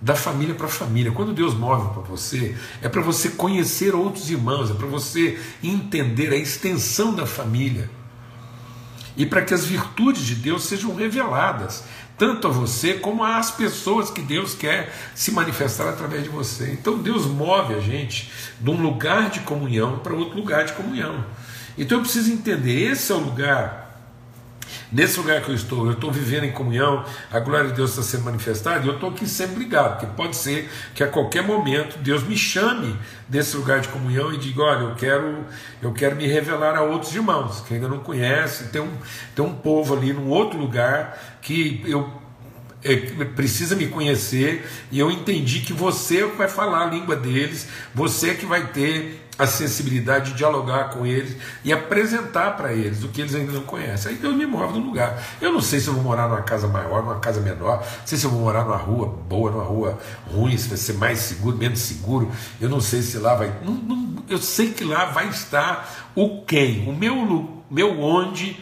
da 0.00 0.14
família 0.14 0.54
para 0.54 0.68
família. 0.68 1.12
Quando 1.12 1.32
Deus 1.32 1.54
move 1.54 1.92
para 1.92 2.02
você, 2.02 2.56
é 2.80 2.88
para 2.88 3.02
você 3.02 3.30
conhecer 3.30 3.94
outros 3.94 4.30
irmãos, 4.30 4.70
é 4.70 4.74
para 4.74 4.86
você 4.86 5.38
entender 5.62 6.32
a 6.32 6.36
extensão 6.36 7.14
da 7.14 7.26
família. 7.26 7.90
E 9.16 9.26
para 9.26 9.42
que 9.42 9.52
as 9.52 9.64
virtudes 9.64 10.22
de 10.22 10.34
Deus 10.34 10.64
sejam 10.64 10.94
reveladas, 10.94 11.84
tanto 12.16 12.46
a 12.46 12.50
você 12.50 12.94
como 12.94 13.24
às 13.24 13.50
pessoas 13.50 14.10
que 14.10 14.22
Deus 14.22 14.54
quer 14.54 14.94
se 15.14 15.32
manifestar 15.32 15.88
através 15.88 16.22
de 16.22 16.28
você. 16.28 16.70
Então 16.72 16.98
Deus 16.98 17.26
move 17.26 17.74
a 17.74 17.80
gente 17.80 18.30
de 18.60 18.70
um 18.70 18.80
lugar 18.80 19.30
de 19.30 19.40
comunhão 19.40 19.98
para 19.98 20.14
outro 20.14 20.38
lugar 20.38 20.64
de 20.64 20.72
comunhão. 20.74 21.24
Então 21.76 21.98
eu 21.98 22.02
preciso 22.02 22.32
entender, 22.32 22.90
esse 22.90 23.10
é 23.10 23.14
o 23.14 23.18
lugar 23.18 23.89
Nesse 24.92 25.18
lugar 25.18 25.40
que 25.42 25.50
eu 25.50 25.54
estou, 25.54 25.86
eu 25.86 25.92
estou 25.92 26.10
vivendo 26.10 26.44
em 26.44 26.50
comunhão, 26.50 27.04
a 27.30 27.38
glória 27.38 27.68
de 27.68 27.76
Deus 27.76 27.90
está 27.90 28.02
sendo 28.02 28.24
manifestada, 28.24 28.84
e 28.84 28.88
eu 28.88 28.94
estou 28.94 29.10
aqui 29.10 29.26
sempre 29.26 29.60
ligado, 29.60 29.98
porque 29.98 30.14
pode 30.16 30.36
ser 30.36 30.68
que 30.94 31.04
a 31.04 31.06
qualquer 31.06 31.42
momento 31.42 31.98
Deus 31.98 32.24
me 32.24 32.36
chame 32.36 32.96
desse 33.28 33.56
lugar 33.56 33.80
de 33.80 33.88
comunhão 33.88 34.32
e 34.32 34.38
diga: 34.38 34.62
olha, 34.62 34.80
eu 34.80 34.94
quero, 34.96 35.44
eu 35.80 35.92
quero 35.92 36.16
me 36.16 36.26
revelar 36.26 36.76
a 36.76 36.82
outros 36.82 37.14
irmãos 37.14 37.60
que 37.60 37.74
ainda 37.74 37.86
não 37.86 38.00
conhecem, 38.00 38.66
tem 38.68 38.82
um, 38.82 38.92
tem 39.34 39.44
um 39.44 39.54
povo 39.54 39.96
ali 39.96 40.12
num 40.12 40.28
outro 40.28 40.58
lugar 40.58 41.38
que 41.40 41.82
eu 41.86 42.20
é, 42.82 42.96
precisa 43.24 43.76
me 43.76 43.86
conhecer 43.86 44.66
e 44.90 44.98
eu 44.98 45.10
entendi 45.10 45.60
que 45.60 45.72
você 45.72 46.24
vai 46.24 46.48
falar 46.48 46.86
a 46.86 46.86
língua 46.86 47.14
deles, 47.14 47.68
você 47.94 48.34
que 48.34 48.46
vai 48.46 48.68
ter 48.68 49.28
a 49.40 49.46
sensibilidade 49.46 50.32
de 50.32 50.36
dialogar 50.36 50.90
com 50.90 51.06
eles 51.06 51.34
e 51.64 51.72
apresentar 51.72 52.58
para 52.58 52.74
eles 52.74 53.02
o 53.02 53.08
que 53.08 53.22
eles 53.22 53.34
ainda 53.34 53.52
não 53.52 53.62
conhecem. 53.62 54.12
Aí 54.12 54.18
Deus 54.18 54.36
me 54.36 54.44
move 54.44 54.78
no 54.78 54.84
lugar. 54.84 55.18
Eu 55.40 55.50
não 55.50 55.62
sei 55.62 55.80
se 55.80 55.88
eu 55.88 55.94
vou 55.94 56.02
morar 56.02 56.28
numa 56.28 56.42
casa 56.42 56.68
maior, 56.68 57.02
numa 57.02 57.18
casa 57.18 57.40
menor, 57.40 57.78
não 57.78 58.06
sei 58.06 58.18
se 58.18 58.26
eu 58.26 58.30
vou 58.30 58.40
morar 58.40 58.64
numa 58.64 58.76
rua 58.76 59.06
boa, 59.06 59.50
numa 59.50 59.64
rua 59.64 59.98
ruim, 60.30 60.56
se 60.58 60.68
vai 60.68 60.76
ser 60.76 60.92
mais 60.92 61.18
seguro, 61.20 61.56
menos 61.56 61.78
seguro. 61.78 62.30
Eu 62.60 62.68
não 62.68 62.82
sei 62.82 63.00
se 63.00 63.16
lá 63.16 63.34
vai. 63.34 63.50
Não, 63.64 63.72
não, 63.72 64.16
eu 64.28 64.36
sei 64.36 64.72
que 64.72 64.84
lá 64.84 65.06
vai 65.06 65.28
estar 65.30 66.10
o 66.14 66.42
quem. 66.42 66.86
O 66.86 66.92
meu, 66.92 67.64
meu 67.70 67.98
onde 67.98 68.60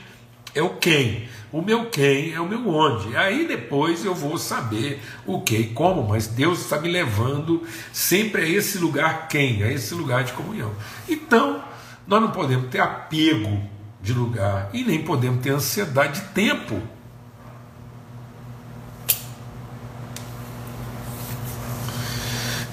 é 0.54 0.62
o 0.62 0.70
quem. 0.76 1.28
O 1.50 1.62
meu 1.62 1.87
quem 1.87 2.35
é 2.35 2.40
o 2.40 2.47
meu 2.47 2.69
onde. 2.69 3.17
Aí 3.17 3.47
depois 3.47 4.05
eu 4.05 4.14
vou 4.14 4.37
saber 4.37 5.00
o 5.26 5.40
que 5.40 5.57
e 5.57 5.67
como, 5.69 6.07
mas 6.07 6.26
Deus 6.26 6.61
está 6.61 6.78
me 6.78 6.88
levando 6.88 7.62
sempre 7.93 8.43
a 8.43 8.49
esse 8.49 8.78
lugar 8.78 9.28
quem, 9.28 9.62
a 9.62 9.73
esse 9.73 9.95
lugar 9.95 10.25
de 10.25 10.33
comunhão. 10.33 10.73
Então, 11.09 11.64
nós 12.07 12.21
não 12.21 12.31
podemos 12.31 12.69
ter 12.69 12.81
apego 12.81 13.61
de 14.02 14.12
lugar 14.12 14.71
e 14.73 14.85
nem 14.85 15.02
podemos 15.02 15.43
ter 15.43 15.50
ansiedade 15.50 16.21
de 16.21 16.26
tempo. 16.28 16.81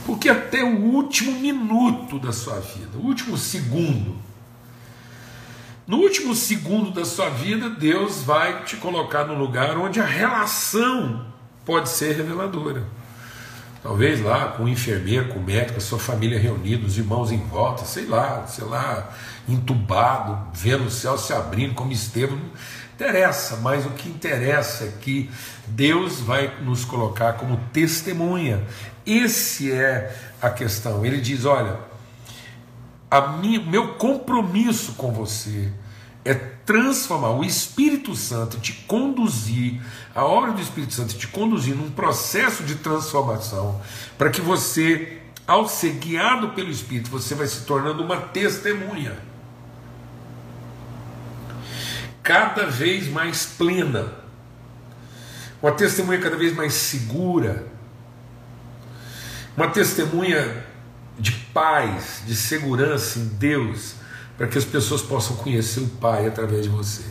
Porque 0.06 0.30
até 0.30 0.64
o 0.64 0.78
último 0.78 1.32
minuto 1.40 2.20
da 2.20 2.32
sua 2.32 2.60
vida, 2.60 2.98
o 2.98 3.06
último 3.06 3.38
segundo, 3.38 4.16
no 5.88 5.98
último 5.98 6.34
segundo 6.34 6.92
da 6.92 7.06
sua 7.06 7.30
vida, 7.30 7.70
Deus 7.70 8.24
vai 8.24 8.64
te 8.64 8.76
colocar 8.78 9.26
no 9.26 9.36
lugar 9.36 9.78
onde 9.78 10.00
a 10.00 10.06
relação 10.06 11.26
pode 11.64 11.90
ser 11.90 12.16
reveladora. 12.16 12.84
Talvez 13.84 14.20
lá 14.20 14.48
com 14.48 14.64
o 14.64 14.68
enfermeiro, 14.68 15.28
com 15.28 15.38
o 15.38 15.44
médico, 15.44 15.78
a 15.78 15.82
sua 15.82 16.00
família 16.00 16.40
reunida, 16.40 16.88
os 16.88 16.98
irmãos 16.98 17.32
em 17.32 17.38
volta, 17.38 17.86
sei 17.86 18.08
lá, 18.08 18.48
sei 18.48 18.66
lá, 18.66 19.14
entubado, 19.48 20.40
vendo 20.56 20.86
o 20.86 20.92
céu 20.92 21.20
se 21.20 21.32
abrindo 21.34 21.76
como 21.76 21.92
Estevão. 21.92 22.40
Interessa, 22.96 23.58
mas 23.58 23.86
o 23.86 23.92
que 23.92 24.10
interessa 24.10 24.86
é 24.86 24.94
que 25.00 25.30
Deus 25.68 26.20
vai 26.20 26.52
nos 26.64 26.84
colocar 26.84 27.34
como 27.34 27.60
testemunha. 27.72 28.64
Esse 29.06 29.72
é 29.72 30.16
a 30.42 30.50
questão. 30.50 31.06
Ele 31.06 31.22
diz: 31.22 31.46
olha, 31.46 31.78
meu 33.22 33.96
compromisso 33.96 34.94
com 34.94 35.12
você 35.12 35.72
é 36.24 36.34
transformar 36.34 37.30
o 37.30 37.44
Espírito 37.44 38.16
Santo, 38.16 38.60
te 38.60 38.74
conduzir, 38.74 39.80
a 40.14 40.26
obra 40.26 40.52
do 40.52 40.62
Espírito 40.62 40.94
Santo 40.94 41.14
te 41.14 41.28
conduzir 41.28 41.76
num 41.76 41.92
processo 41.92 42.64
de 42.64 42.76
transformação, 42.76 43.80
para 44.18 44.32
que 44.32 44.42
você, 44.42 45.22
ao 45.46 45.68
ser 45.68 45.92
guiado 45.94 46.50
pelo 46.50 46.72
Espírito, 46.72 47.12
você 47.12 47.36
vai 47.36 47.46
se 47.46 47.62
tornando 47.62 48.04
uma 48.04 48.18
testemunha. 48.18 49.16
Cada 52.24 52.66
vez 52.66 53.08
mais 53.08 53.46
plena, 53.46 54.12
uma 55.62 55.72
testemunha 55.72 56.20
cada 56.20 56.36
vez 56.36 56.56
mais 56.56 56.74
segura, 56.74 57.68
uma 59.56 59.68
testemunha 59.68 60.66
de 61.18 61.32
paz, 61.32 62.24
de 62.26 62.36
segurança 62.36 63.20
em 63.20 63.28
Deus, 63.28 63.96
para 64.38 64.48
que 64.48 64.58
as 64.58 64.66
pessoas 64.66 65.02
possam 65.02 65.36
conhecer 65.38 65.80
o 65.80 65.88
Pai 65.88 66.28
através 66.28 66.64
de 66.64 66.70
você. 66.70 67.04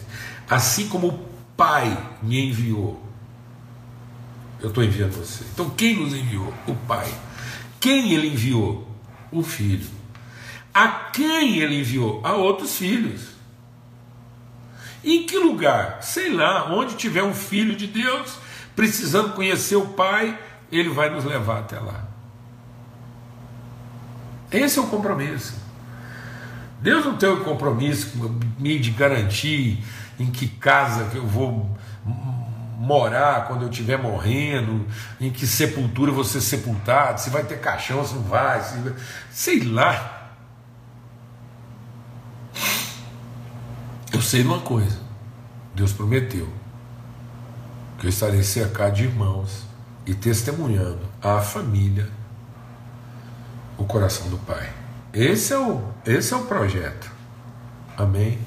Assim 0.48 0.88
como 0.88 1.08
o 1.08 1.28
Pai 1.56 1.96
me 2.22 2.48
enviou, 2.48 3.02
eu 4.60 4.68
estou 4.68 4.82
enviando 4.82 5.12
você. 5.12 5.44
Então, 5.52 5.70
quem 5.70 5.96
nos 5.96 6.14
enviou? 6.14 6.52
O 6.66 6.74
Pai. 6.74 7.12
Quem 7.80 8.12
ele 8.12 8.28
enviou? 8.28 8.88
O 9.30 9.42
Filho. 9.42 9.86
A 10.72 10.88
quem 10.88 11.58
ele 11.58 11.80
enviou? 11.80 12.20
A 12.24 12.34
outros 12.34 12.76
filhos. 12.76 13.34
Em 15.04 15.24
que 15.26 15.38
lugar? 15.38 16.02
Sei 16.02 16.32
lá, 16.32 16.72
onde 16.72 16.96
tiver 16.96 17.22
um 17.22 17.34
filho 17.34 17.76
de 17.76 17.86
Deus 17.86 18.38
precisando 18.74 19.34
conhecer 19.34 19.76
o 19.76 19.88
Pai, 19.88 20.38
ele 20.72 20.88
vai 20.88 21.10
nos 21.10 21.24
levar 21.24 21.60
até 21.60 21.78
lá. 21.78 22.13
Esse 24.54 24.78
é 24.78 24.82
o 24.82 24.86
compromisso. 24.86 25.54
Deus 26.80 27.04
não 27.04 27.16
tem 27.16 27.28
o 27.28 27.42
compromisso 27.42 28.12
de 28.58 28.90
garantir 28.90 29.82
em 30.18 30.30
que 30.30 30.46
casa 30.46 31.06
que 31.06 31.16
eu 31.16 31.26
vou 31.26 31.76
morar 32.78 33.48
quando 33.48 33.62
eu 33.62 33.70
estiver 33.70 33.98
morrendo, 33.98 34.86
em 35.20 35.30
que 35.30 35.44
sepultura 35.44 36.10
eu 36.10 36.14
vou 36.14 36.22
ser 36.24 36.40
sepultado, 36.40 37.20
se 37.20 37.30
vai 37.30 37.42
ter 37.42 37.58
caixão, 37.58 38.04
se 38.06 38.14
não 38.14 38.22
vai, 38.22 38.62
se... 38.62 38.76
sei 39.30 39.64
lá. 39.64 40.30
Eu 44.12 44.22
sei 44.22 44.42
uma 44.42 44.60
coisa: 44.60 45.00
Deus 45.74 45.92
prometeu 45.92 46.48
que 47.98 48.06
eu 48.06 48.10
estarei 48.10 48.44
cercado 48.44 48.94
de 48.94 49.04
irmãos 49.04 49.64
e 50.06 50.14
testemunhando 50.14 51.00
à 51.20 51.40
família 51.40 52.08
o 53.76 53.84
coração 53.84 54.28
do 54.28 54.38
Pai. 54.38 54.68
Esse 55.12 55.52
é 55.52 55.58
o, 55.58 55.82
esse 56.06 56.32
é 56.32 56.36
o 56.36 56.44
projeto. 56.44 57.10
Amém? 57.96 58.38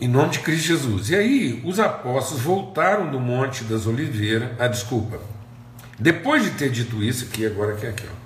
Em 0.00 0.06
nome 0.06 0.30
de 0.30 0.38
Cristo 0.40 0.66
Jesus. 0.66 1.10
E 1.10 1.16
aí, 1.16 1.62
os 1.64 1.80
apóstolos 1.80 2.42
voltaram 2.42 3.10
do 3.10 3.18
Monte 3.18 3.64
das 3.64 3.86
Oliveiras. 3.86 4.50
Ah, 4.58 4.68
desculpa. 4.68 5.18
Depois 5.98 6.44
de 6.44 6.50
ter 6.50 6.70
dito 6.70 7.02
isso, 7.02 7.24
aqui 7.24 7.44
agora 7.44 7.74
que 7.74 7.86
é 7.86 7.90
aqui, 7.90 8.04
ó. 8.06 8.18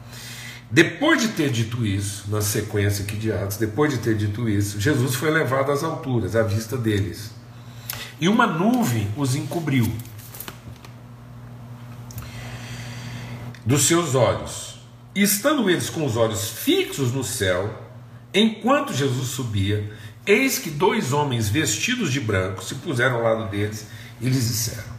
Depois 0.70 1.20
de 1.20 1.28
ter 1.28 1.50
dito 1.50 1.84
isso, 1.84 2.30
na 2.30 2.40
sequência 2.40 3.04
aqui 3.04 3.16
de 3.16 3.30
Atos, 3.30 3.58
depois 3.58 3.92
de 3.92 3.98
ter 3.98 4.16
dito 4.16 4.48
isso, 4.48 4.80
Jesus 4.80 5.14
foi 5.14 5.30
levado 5.30 5.70
às 5.70 5.82
alturas, 5.82 6.34
à 6.34 6.42
vista 6.42 6.78
deles. 6.78 7.30
E 8.18 8.26
uma 8.26 8.46
nuvem 8.46 9.06
os 9.16 9.34
encobriu 9.34 9.90
dos 13.66 13.84
seus 13.84 14.14
olhos. 14.14 14.71
Estando 15.14 15.68
eles 15.68 15.90
com 15.90 16.06
os 16.06 16.16
olhos 16.16 16.48
fixos 16.48 17.12
no 17.12 17.22
céu, 17.22 17.82
enquanto 18.32 18.94
Jesus 18.94 19.28
subia, 19.28 19.92
eis 20.26 20.58
que 20.58 20.70
dois 20.70 21.12
homens 21.12 21.50
vestidos 21.50 22.10
de 22.10 22.18
branco 22.18 22.64
se 22.64 22.76
puseram 22.76 23.16
ao 23.16 23.22
lado 23.22 23.50
deles 23.50 23.86
e 24.20 24.26
lhes 24.26 24.48
disseram: 24.48 24.92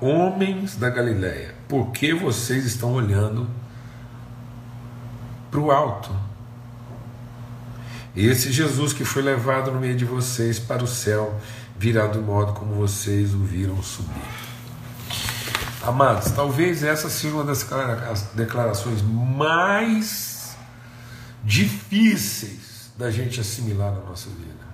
Homens 0.00 0.74
da 0.74 0.90
Galiléia, 0.90 1.54
por 1.68 1.92
que 1.92 2.12
vocês 2.12 2.64
estão 2.64 2.92
olhando 2.92 3.48
para 5.48 5.60
o 5.60 5.70
alto? 5.70 6.10
Esse 8.16 8.50
Jesus 8.50 8.92
que 8.92 9.04
foi 9.04 9.22
levado 9.22 9.70
no 9.70 9.78
meio 9.78 9.96
de 9.96 10.04
vocês 10.04 10.58
para 10.58 10.82
o 10.82 10.88
céu 10.88 11.40
virá 11.78 12.08
do 12.08 12.20
modo 12.20 12.52
como 12.52 12.74
vocês 12.74 13.32
o 13.32 13.38
viram 13.38 13.80
subir. 13.80 14.49
Amados, 15.82 16.30
talvez 16.32 16.82
essa 16.82 17.08
seja 17.08 17.34
uma 17.34 17.44
das 17.44 17.66
declarações 18.34 19.00
mais 19.00 20.54
difíceis 21.42 22.90
da 22.98 23.10
gente 23.10 23.40
assimilar 23.40 23.92
na 23.92 24.00
nossa 24.00 24.28
vida. 24.28 24.68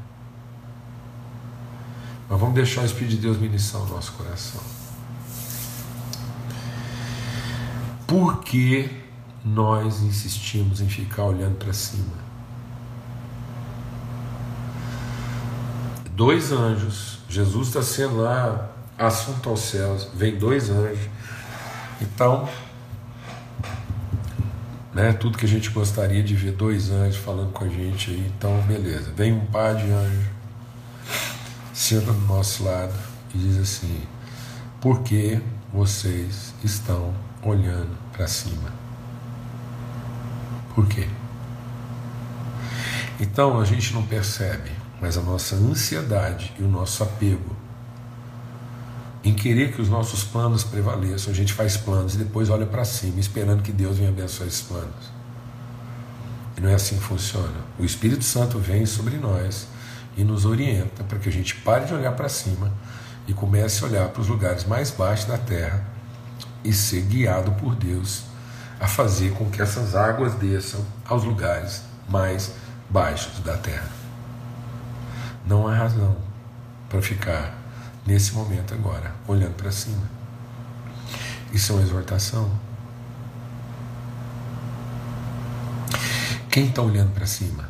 Mas 2.29 2.41
vamos 2.41 2.57
deixar 2.57 2.83
o 2.83 2.87
Espírito 2.87 3.11
de 3.11 3.19
Deus 3.19 3.39
ministrar 3.39 3.83
o 3.85 3.87
nosso 3.87 4.13
coração. 4.13 4.61
Por 8.05 8.41
que 8.41 8.91
nós 9.45 10.01
insistimos 10.01 10.81
em 10.81 10.89
ficar 10.89 11.23
olhando 11.23 11.57
para 11.57 11.73
cima? 11.73 12.27
Dois 16.11 16.51
anjos, 16.51 17.21
Jesus 17.29 17.69
está 17.69 17.83
sendo 17.83 18.23
lá 18.23 18.76
assunto 18.99 19.51
aos 19.51 19.61
céus, 19.61 20.09
vem 20.15 20.37
dois 20.37 20.71
anjos. 20.71 21.09
Então, 22.01 22.49
né, 24.95 25.13
tudo 25.13 25.37
que 25.37 25.45
a 25.45 25.49
gente 25.49 25.71
gostaria 25.71 26.23
de 26.23 26.35
ver 26.35 26.53
dois 26.53 26.91
anjos 26.91 27.17
falando 27.17 27.53
com 27.53 27.65
a 27.65 27.69
gente 27.69 28.11
aí, 28.11 28.33
então 28.35 28.61
beleza. 28.63 29.13
Vem 29.15 29.33
um 29.33 29.47
par 29.47 29.75
de 29.75 29.91
anjos, 29.91 30.27
senta 31.73 32.13
do 32.13 32.27
nosso 32.27 32.65
lado 32.65 32.95
e 33.35 33.39
diz 33.39 33.59
assim: 33.59 34.03
Por 34.81 35.03
que 35.03 35.41
vocês 35.73 36.55
estão 36.65 37.15
olhando 37.43 37.97
para 38.13 38.27
cima? 38.27 38.73
Por 40.75 40.87
quê? 40.87 41.09
Então 43.19 43.59
a 43.59 43.65
gente 43.65 43.95
não 43.95 44.03
percebe, 44.03 44.71
mas 45.01 45.17
a 45.17 45.23
nossa 45.23 45.57
ansiedade 45.57 46.53
e 46.59 46.63
o 46.63 46.69
nosso 46.69 47.03
apego 47.03 47.56
em 49.27 49.35
querer 49.35 49.73
que 49.73 49.83
os 49.83 49.89
nossos 49.89 50.23
planos 50.23 50.63
prevaleçam. 50.63 51.33
A 51.33 51.35
gente 51.35 51.53
faz 51.53 51.77
planos 51.77 52.15
e 52.15 52.19
depois 52.19 52.49
olha 52.49 52.65
para 52.65 52.85
cima, 52.85 53.19
esperando 53.19 53.61
que 53.61 53.73
Deus 53.73 53.99
venha 53.99 54.11
abençoar 54.11 54.47
esses 54.47 54.63
planos. 54.63 55.11
E 56.57 56.61
não 56.61 56.71
é 56.71 56.75
assim 56.75 56.97
que 56.97 57.03
funciona. 57.03 57.57
O 57.77 57.85
Espírito 57.85 58.23
Santo 58.23 58.57
vem 58.61 58.87
sobre 58.87 59.17
nós 59.17 59.67
e 60.17 60.23
nos 60.23 60.45
orienta 60.45 61.03
para 61.03 61.19
que 61.19 61.29
a 61.29 61.33
gente 61.33 61.57
pare 61.57 61.87
de 61.87 61.93
olhar 61.93 62.13
para 62.13 62.29
cima 62.29 62.73
e 63.27 63.35
comece 63.35 63.83
a 63.83 63.89
olhar 63.89 64.09
para 64.11 64.23
os 64.23 64.29
lugares 64.29 64.65
mais 64.65 64.93
baixos 64.93 65.27
da 65.27 65.37
terra 65.37 65.85
e 66.63 66.73
ser 66.73 67.03
guiado 67.03 67.51
por 67.55 67.75
Deus 67.75 68.23
a 68.79 68.87
fazer 68.87 69.33
com 69.33 69.51
que 69.51 69.61
essas 69.61 69.97
águas 69.97 70.35
desçam 70.35 70.87
aos 71.05 71.25
lugares 71.25 71.83
mais 72.09 72.53
baixos 72.89 73.41
da 73.41 73.57
terra. 73.57 73.91
Não 75.45 75.67
há 75.67 75.75
razão 75.75 76.17
para 76.89 77.03
ficar 77.03 77.66
nesse 78.07 78.33
momento 78.33 78.73
agora, 78.73 79.15
olhando 79.27 79.55
para 79.55 79.73
cima. 79.73 80.09
Isso 81.53 81.73
é 81.73 81.75
uma 81.77 81.83
exortação. 81.83 82.51
Quem 86.51 86.69
está 86.69 86.81
olhando 86.81 87.13
para 87.13 87.27
cima? 87.27 87.69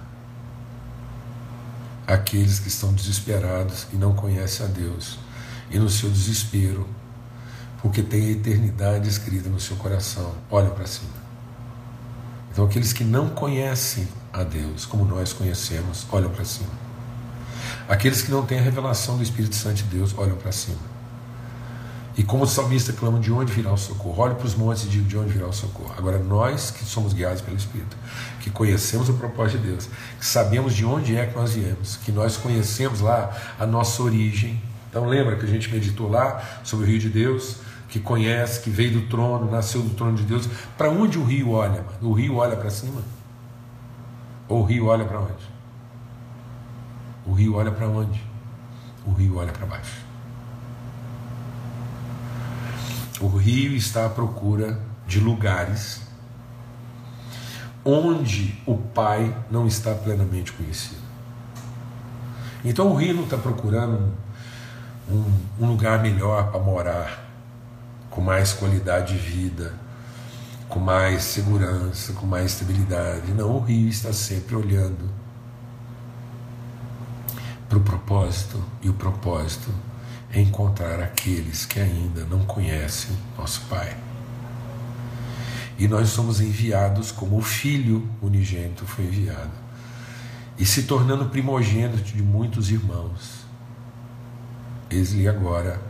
Aqueles 2.07 2.61
que 2.61 2.69
estão 2.69 2.93
desesperados 2.93 3.87
e 3.93 3.97
não 3.97 4.15
conhecem 4.15 4.65
a 4.67 4.69
Deus, 4.69 5.19
e 5.71 5.79
no 5.79 5.89
seu 5.89 6.09
desespero, 6.09 6.87
porque 7.83 8.03
tem 8.03 8.29
a 8.29 8.31
eternidade 8.31 9.09
escrita 9.09 9.49
no 9.49 9.59
seu 9.59 9.77
coração, 9.77 10.33
olham 10.51 10.71
para 10.71 10.87
cima. 10.87 11.27
Então, 12.53 12.65
aqueles 12.65 12.93
que 12.93 13.03
não 13.03 13.31
conhecem 13.31 14.07
a 14.33 14.43
Deus 14.45 14.87
como 14.87 15.05
nós 15.05 15.33
conhecemos, 15.33 16.07
olham 16.11 16.31
para 16.31 16.45
cima. 16.45 16.86
Aqueles 17.89 18.23
que 18.23 18.31
não 18.31 18.45
têm 18.45 18.59
a 18.59 18.63
revelação 18.63 19.17
do 19.17 19.23
Espírito 19.23 19.55
Santo 19.55 19.77
de 19.77 19.85
Deus 19.85 20.15
olham 20.17 20.37
para 20.37 20.51
cima. 20.51 20.97
E 22.17 22.23
como 22.23 22.45
o 22.45 22.47
salmista 22.47 22.95
clama, 22.95 23.21
de 23.21 23.31
onde 23.31 23.53
virá 23.53 23.71
o 23.71 23.77
socorro? 23.77 24.23
Olhe 24.23 24.35
para 24.35 24.47
os 24.47 24.55
montes 24.55 24.85
e 24.85 24.87
diga 24.89 25.05
de 25.05 25.19
onde 25.19 25.33
virá 25.33 25.47
o 25.47 25.53
socorro. 25.53 25.95
Agora, 25.99 26.19
nós 26.19 26.71
que 26.71 26.83
somos 26.83 27.13
guiados 27.13 27.43
pelo 27.43 27.57
Espírito, 27.57 27.95
que 28.41 28.49
conhecemos 28.49 29.11
o 29.11 29.15
propósito 29.15 29.61
de 29.61 29.69
Deus, 29.69 29.89
que 30.19 30.25
sabemos 30.25 30.75
de 30.75 30.85
onde 30.85 31.15
é 31.15 31.27
que 31.27 31.37
nós 31.37 31.53
viemos, 31.53 31.97
que 31.97 32.11
nós 32.11 32.39
conhecemos 32.39 33.01
lá 33.01 33.37
a 33.59 33.67
nossa 33.67 34.03
origem. 34.03 34.61
Então, 34.89 35.05
lembra 35.07 35.37
que 35.37 35.45
a 35.45 35.49
gente 35.49 35.71
meditou 35.71 36.11
lá 36.11 36.43
sobre 36.65 36.87
o 36.87 36.89
rio 36.89 36.99
de 36.99 37.11
Deus, 37.11 37.57
que 37.91 38.01
conhece, 38.01 38.61
que 38.61 38.71
veio 38.71 38.93
do 38.93 39.03
trono, 39.09 39.51
nasceu 39.51 39.83
do 39.83 39.91
trono 39.91 40.17
de 40.17 40.23
Deus. 40.23 40.49
Para 40.77 40.91
onde 40.91 41.19
o 41.19 41.25
rio 41.25 41.51
olha? 41.51 41.85
O 42.01 42.13
rio 42.13 42.37
olha 42.37 42.57
para 42.57 42.71
cima? 42.71 43.03
Ou 44.49 44.63
o 44.63 44.65
rio 44.65 44.87
olha 44.87 45.05
para 45.05 45.21
onde? 45.21 45.56
O 47.27 47.33
rio 47.33 47.57
olha 47.57 47.71
para 47.71 47.89
onde? 47.89 48.23
O 49.05 49.13
rio 49.13 49.37
olha 49.37 49.53
para 49.53 49.67
baixo. 49.67 50.05
O 53.21 53.29
rio 53.29 53.75
está 53.75 54.07
à 54.07 54.09
procura 54.09 54.81
de 55.07 55.19
lugares 55.19 56.03
onde 57.85 58.61
o 58.67 58.77
Pai 58.77 59.35
não 59.51 59.67
está 59.67 59.95
plenamente 59.95 60.53
conhecido. 60.53 61.01
Então 62.65 62.89
o 62.89 62.95
rio 62.97 63.15
não 63.15 63.25
está 63.25 63.39
procurando 63.39 64.13
um, 65.09 65.33
um 65.61 65.69
lugar 65.69 66.03
melhor 66.03 66.51
para 66.51 66.61
morar, 66.61 67.25
com 68.11 68.21
mais 68.21 68.53
qualidade 68.53 69.15
de 69.15 69.19
vida, 69.19 69.73
com 70.69 70.81
mais 70.81 71.23
segurança, 71.23 72.13
com 72.13 72.27
mais 72.27 72.53
estabilidade. 72.53 73.33
Não, 73.33 73.57
o 73.57 73.61
rio 73.61 73.89
está 73.89 74.13
sempre 74.13 74.57
olhando 74.57 75.09
para 77.69 77.79
o 77.79 77.81
propósito, 77.81 78.63
e 78.83 78.89
o 78.89 78.95
propósito 78.95 79.71
é 80.33 80.41
encontrar 80.41 81.01
aqueles 81.01 81.65
que 81.65 81.81
ainda 81.81 82.25
não 82.25 82.45
conhecem 82.45 83.17
nosso 83.37 83.63
Pai. 83.63 83.97
E 85.79 85.87
nós 85.87 86.09
somos 86.09 86.41
enviados 86.41 87.11
como 87.11 87.37
o 87.37 87.43
Filho 87.43 88.09
unigênito 88.23 88.87
foi 88.87 89.05
enviado, 89.05 89.51
e 90.59 90.65
se 90.65 90.85
tornando 90.85 91.27
primogênito 91.27 92.03
de 92.03 92.23
muitos 92.23 92.71
irmãos. 92.71 93.45
Ele 94.91 95.29
agora 95.29 95.81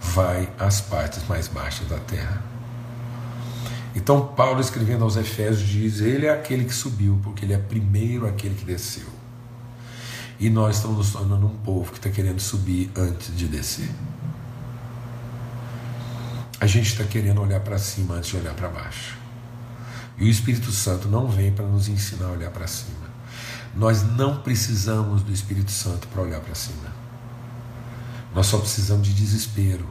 vai 0.00 0.48
às 0.58 0.80
partes 0.80 1.26
mais 1.28 1.46
baixas 1.46 1.86
da 1.88 1.98
terra. 1.98 2.42
Então, 3.94 4.26
Paulo, 4.26 4.60
escrevendo 4.60 5.04
aos 5.04 5.16
Efésios, 5.16 5.66
diz: 5.66 6.00
Ele 6.00 6.26
é 6.26 6.30
aquele 6.30 6.64
que 6.64 6.74
subiu, 6.74 7.18
porque 7.22 7.44
ele 7.44 7.54
é 7.54 7.58
primeiro 7.58 8.26
aquele 8.26 8.54
que 8.54 8.64
desceu. 8.64 9.15
E 10.38 10.50
nós 10.50 10.76
estamos 10.76 10.98
nos 10.98 11.10
tornando 11.12 11.46
um 11.46 11.56
povo 11.58 11.90
que 11.90 11.98
está 11.98 12.10
querendo 12.10 12.40
subir 12.40 12.90
antes 12.96 13.34
de 13.36 13.48
descer. 13.48 13.90
A 16.60 16.66
gente 16.66 16.90
está 16.92 17.04
querendo 17.04 17.40
olhar 17.40 17.60
para 17.60 17.78
cima 17.78 18.14
antes 18.14 18.30
de 18.30 18.36
olhar 18.36 18.54
para 18.54 18.68
baixo. 18.68 19.16
E 20.18 20.24
o 20.24 20.28
Espírito 20.28 20.70
Santo 20.72 21.08
não 21.08 21.28
vem 21.28 21.52
para 21.52 21.66
nos 21.66 21.88
ensinar 21.88 22.26
a 22.26 22.32
olhar 22.32 22.50
para 22.50 22.66
cima. 22.66 23.06
Nós 23.74 24.02
não 24.02 24.40
precisamos 24.40 25.22
do 25.22 25.32
Espírito 25.32 25.70
Santo 25.70 26.08
para 26.08 26.22
olhar 26.22 26.40
para 26.40 26.54
cima. 26.54 26.94
Nós 28.34 28.46
só 28.46 28.58
precisamos 28.58 29.06
de 29.06 29.14
desespero. 29.14 29.86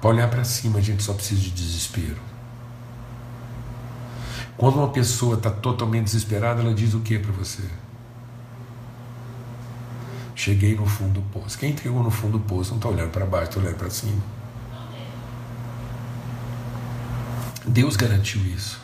Para 0.00 0.10
olhar 0.10 0.30
para 0.30 0.44
cima, 0.44 0.78
a 0.78 0.82
gente 0.82 1.02
só 1.02 1.12
precisa 1.12 1.40
de 1.40 1.50
desespero. 1.50 2.20
Quando 4.58 4.74
uma 4.74 4.88
pessoa 4.88 5.36
está 5.36 5.50
totalmente 5.50 6.06
desesperada, 6.06 6.60
ela 6.60 6.74
diz 6.74 6.92
o 6.92 6.98
que 6.98 7.16
para 7.16 7.30
você? 7.30 7.62
Cheguei 10.34 10.74
no 10.74 10.84
fundo 10.84 11.20
do 11.20 11.22
poço. 11.22 11.56
Quem 11.56 11.70
entregou 11.70 12.02
no 12.02 12.10
fundo 12.10 12.38
do 12.38 12.40
poço 12.44 12.70
não 12.70 12.78
está 12.78 12.88
olhando 12.88 13.12
para 13.12 13.24
baixo, 13.24 13.50
está 13.50 13.60
olhando 13.60 13.76
para 13.76 13.88
cima. 13.88 14.20
Deus 17.64 17.94
garantiu 17.94 18.40
isso. 18.46 18.80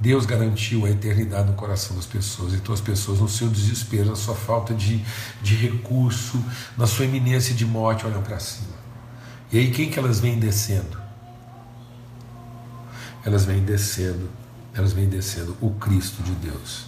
Deus 0.00 0.26
garantiu 0.26 0.84
a 0.84 0.90
eternidade 0.90 1.48
no 1.48 1.54
coração 1.54 1.94
das 1.94 2.06
pessoas. 2.06 2.52
Então 2.52 2.74
as 2.74 2.80
pessoas, 2.80 3.20
no 3.20 3.28
seu 3.28 3.48
desespero, 3.48 4.06
na 4.06 4.16
sua 4.16 4.34
falta 4.34 4.74
de, 4.74 5.04
de 5.40 5.54
recurso, 5.54 6.44
na 6.76 6.88
sua 6.88 7.04
iminência 7.04 7.54
de 7.54 7.64
morte, 7.64 8.04
olham 8.04 8.20
para 8.20 8.40
cima. 8.40 8.74
E 9.52 9.58
aí 9.58 9.70
quem 9.70 9.88
que 9.88 9.96
elas 9.96 10.18
vêm 10.18 10.40
descendo? 10.40 11.00
Elas 13.24 13.44
vêm 13.44 13.62
descendo 13.62 14.41
elas 14.74 14.92
vêm 14.92 15.08
descendo 15.08 15.56
o 15.60 15.70
Cristo 15.72 16.22
de 16.22 16.32
Deus. 16.32 16.86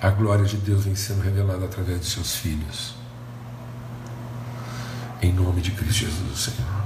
A 0.00 0.10
glória 0.10 0.44
de 0.44 0.56
Deus 0.56 0.84
vem 0.84 0.94
sendo 0.94 1.20
revelada 1.20 1.64
através 1.64 2.00
de 2.00 2.06
seus 2.06 2.36
filhos. 2.36 2.94
Em 5.20 5.32
nome 5.32 5.60
de 5.60 5.72
Cristo 5.72 6.04
Jesus, 6.04 6.38
Senhor. 6.38 6.78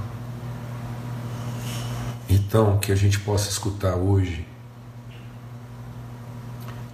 Então, 2.27 2.79
que 2.79 2.91
a 2.91 2.95
gente 2.95 3.19
possa 3.19 3.49
escutar 3.49 3.95
hoje 3.95 4.47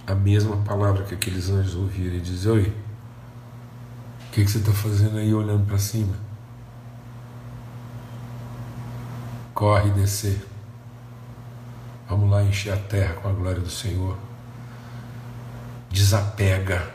a 0.06 0.14
mesma 0.14 0.56
palavra 0.58 1.04
que 1.04 1.14
aqueles 1.14 1.48
anjos 1.48 1.74
ouviram 1.74 2.16
e 2.16 2.20
dizer: 2.20 2.50
Oi, 2.50 2.62
o 4.28 4.32
que, 4.32 4.44
que 4.44 4.50
você 4.50 4.58
está 4.58 4.72
fazendo 4.72 5.16
aí 5.16 5.32
olhando 5.32 5.64
para 5.66 5.78
cima? 5.78 6.14
Corre 9.54 9.88
e 9.88 9.92
descer. 9.92 10.49
Vamos 12.10 12.28
lá 12.28 12.42
encher 12.42 12.72
a 12.72 12.76
terra 12.76 13.14
com 13.14 13.28
a 13.28 13.32
glória 13.32 13.60
do 13.60 13.70
Senhor. 13.70 14.18
Desapega 15.88 16.90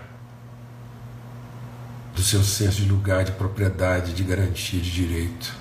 do 2.14 2.22
seu 2.22 2.44
senso 2.44 2.82
de 2.82 2.90
lugar, 2.90 3.24
de 3.24 3.32
propriedade, 3.32 4.14
de 4.14 4.24
garantia 4.26 4.78
de 4.78 4.92
direito. 4.92 5.56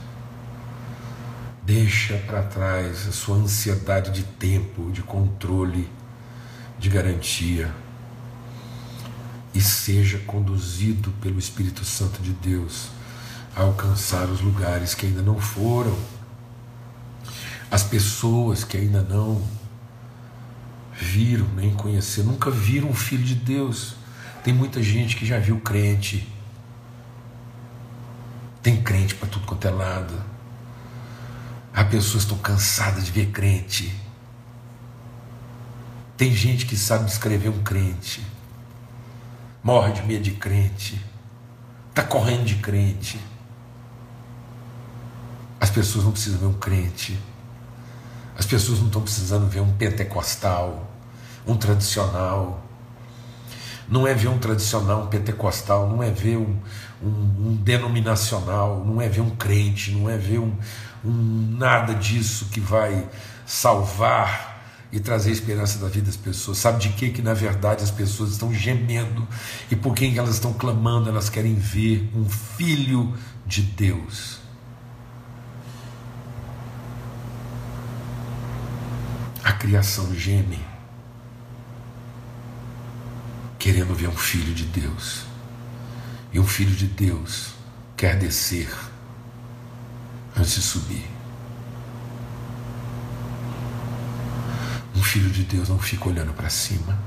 Deixa 1.62 2.18
para 2.26 2.42
trás 2.42 3.06
a 3.06 3.12
sua 3.12 3.36
ansiedade 3.36 4.10
de 4.10 4.24
tempo, 4.24 4.90
de 4.90 5.02
controle, 5.02 5.88
de 6.76 6.88
garantia. 6.88 7.72
E 9.54 9.60
seja 9.60 10.18
conduzido 10.26 11.12
pelo 11.22 11.38
Espírito 11.38 11.84
Santo 11.84 12.20
de 12.20 12.32
Deus 12.32 12.88
a 13.54 13.62
alcançar 13.62 14.28
os 14.28 14.40
lugares 14.40 14.96
que 14.96 15.06
ainda 15.06 15.22
não 15.22 15.38
foram 15.38 15.96
as 17.74 17.82
pessoas 17.82 18.62
que 18.62 18.76
ainda 18.76 19.02
não 19.02 19.42
viram 20.92 21.44
nem 21.56 21.74
conheceram, 21.74 22.28
nunca 22.28 22.48
viram 22.48 22.88
o 22.88 22.94
Filho 22.94 23.24
de 23.24 23.34
Deus. 23.34 23.96
Tem 24.44 24.54
muita 24.54 24.80
gente 24.80 25.16
que 25.16 25.26
já 25.26 25.40
viu 25.40 25.58
crente. 25.58 26.32
Tem 28.62 28.80
crente 28.80 29.16
para 29.16 29.28
tudo 29.28 29.44
quanto 29.44 29.66
é 29.66 29.72
lado. 29.72 30.14
Há 31.74 31.82
pessoas 31.82 32.22
estão 32.22 32.38
cansadas 32.38 33.06
de 33.06 33.10
ver 33.10 33.32
crente. 33.32 33.92
Tem 36.16 36.32
gente 36.32 36.66
que 36.66 36.76
sabe 36.76 37.06
descrever 37.06 37.48
um 37.48 37.64
crente. 37.64 38.24
Morre 39.64 39.94
de 39.94 40.02
medo 40.02 40.22
de 40.22 40.30
crente. 40.30 41.04
Está 41.90 42.04
correndo 42.04 42.44
de 42.44 42.54
crente. 42.54 43.18
As 45.58 45.70
pessoas 45.70 46.04
não 46.04 46.12
precisam 46.12 46.38
ver 46.38 46.46
um 46.46 46.54
crente 46.60 47.18
as 48.36 48.46
pessoas 48.46 48.80
não 48.80 48.86
estão 48.86 49.02
precisando 49.02 49.48
ver 49.48 49.60
um 49.60 49.72
pentecostal, 49.72 50.90
um 51.46 51.56
tradicional. 51.56 52.62
Não 53.88 54.06
é 54.06 54.14
ver 54.14 54.28
um 54.28 54.38
tradicional, 54.38 55.04
um 55.04 55.06
pentecostal, 55.06 55.88
não 55.88 56.02
é 56.02 56.10
ver 56.10 56.38
um, 56.38 56.58
um, 57.02 57.08
um 57.08 57.58
denominacional, 57.62 58.82
não 58.84 59.00
é 59.00 59.08
ver 59.08 59.20
um 59.20 59.30
crente, 59.30 59.92
não 59.92 60.08
é 60.08 60.16
ver 60.16 60.38
um, 60.38 60.52
um 61.04 61.56
nada 61.58 61.94
disso 61.94 62.46
que 62.46 62.60
vai 62.60 63.06
salvar 63.46 64.52
e 64.90 64.98
trazer 64.98 65.32
esperança 65.32 65.78
da 65.78 65.88
vida 65.88 66.06
das 66.06 66.16
pessoas. 66.16 66.58
Sabe 66.58 66.78
de 66.78 66.88
que 66.90 67.10
que 67.10 67.20
na 67.20 67.34
verdade 67.34 67.84
as 67.84 67.90
pessoas 67.90 68.30
estão 68.30 68.52
gemendo 68.54 69.28
e 69.70 69.76
por 69.76 69.94
quem 69.94 70.16
elas 70.16 70.34
estão 70.34 70.52
clamando? 70.52 71.08
Elas 71.08 71.28
querem 71.28 71.54
ver 71.54 72.10
um 72.14 72.28
filho 72.28 73.12
de 73.46 73.60
Deus 73.60 74.43
A 79.44 79.52
criação 79.52 80.14
geme, 80.14 80.58
querendo 83.58 83.94
ver 83.94 84.08
um 84.08 84.16
filho 84.16 84.54
de 84.54 84.64
Deus. 84.64 85.26
E 86.32 86.40
um 86.40 86.46
filho 86.46 86.74
de 86.74 86.86
Deus 86.86 87.52
quer 87.96 88.18
descer 88.18 88.68
antes 90.36 90.54
de 90.54 90.62
subir. 90.62 91.06
Um 94.96 95.02
filho 95.02 95.30
de 95.30 95.44
Deus 95.44 95.68
não 95.68 95.78
fica 95.78 96.08
olhando 96.08 96.32
para 96.32 96.48
cima. 96.48 96.98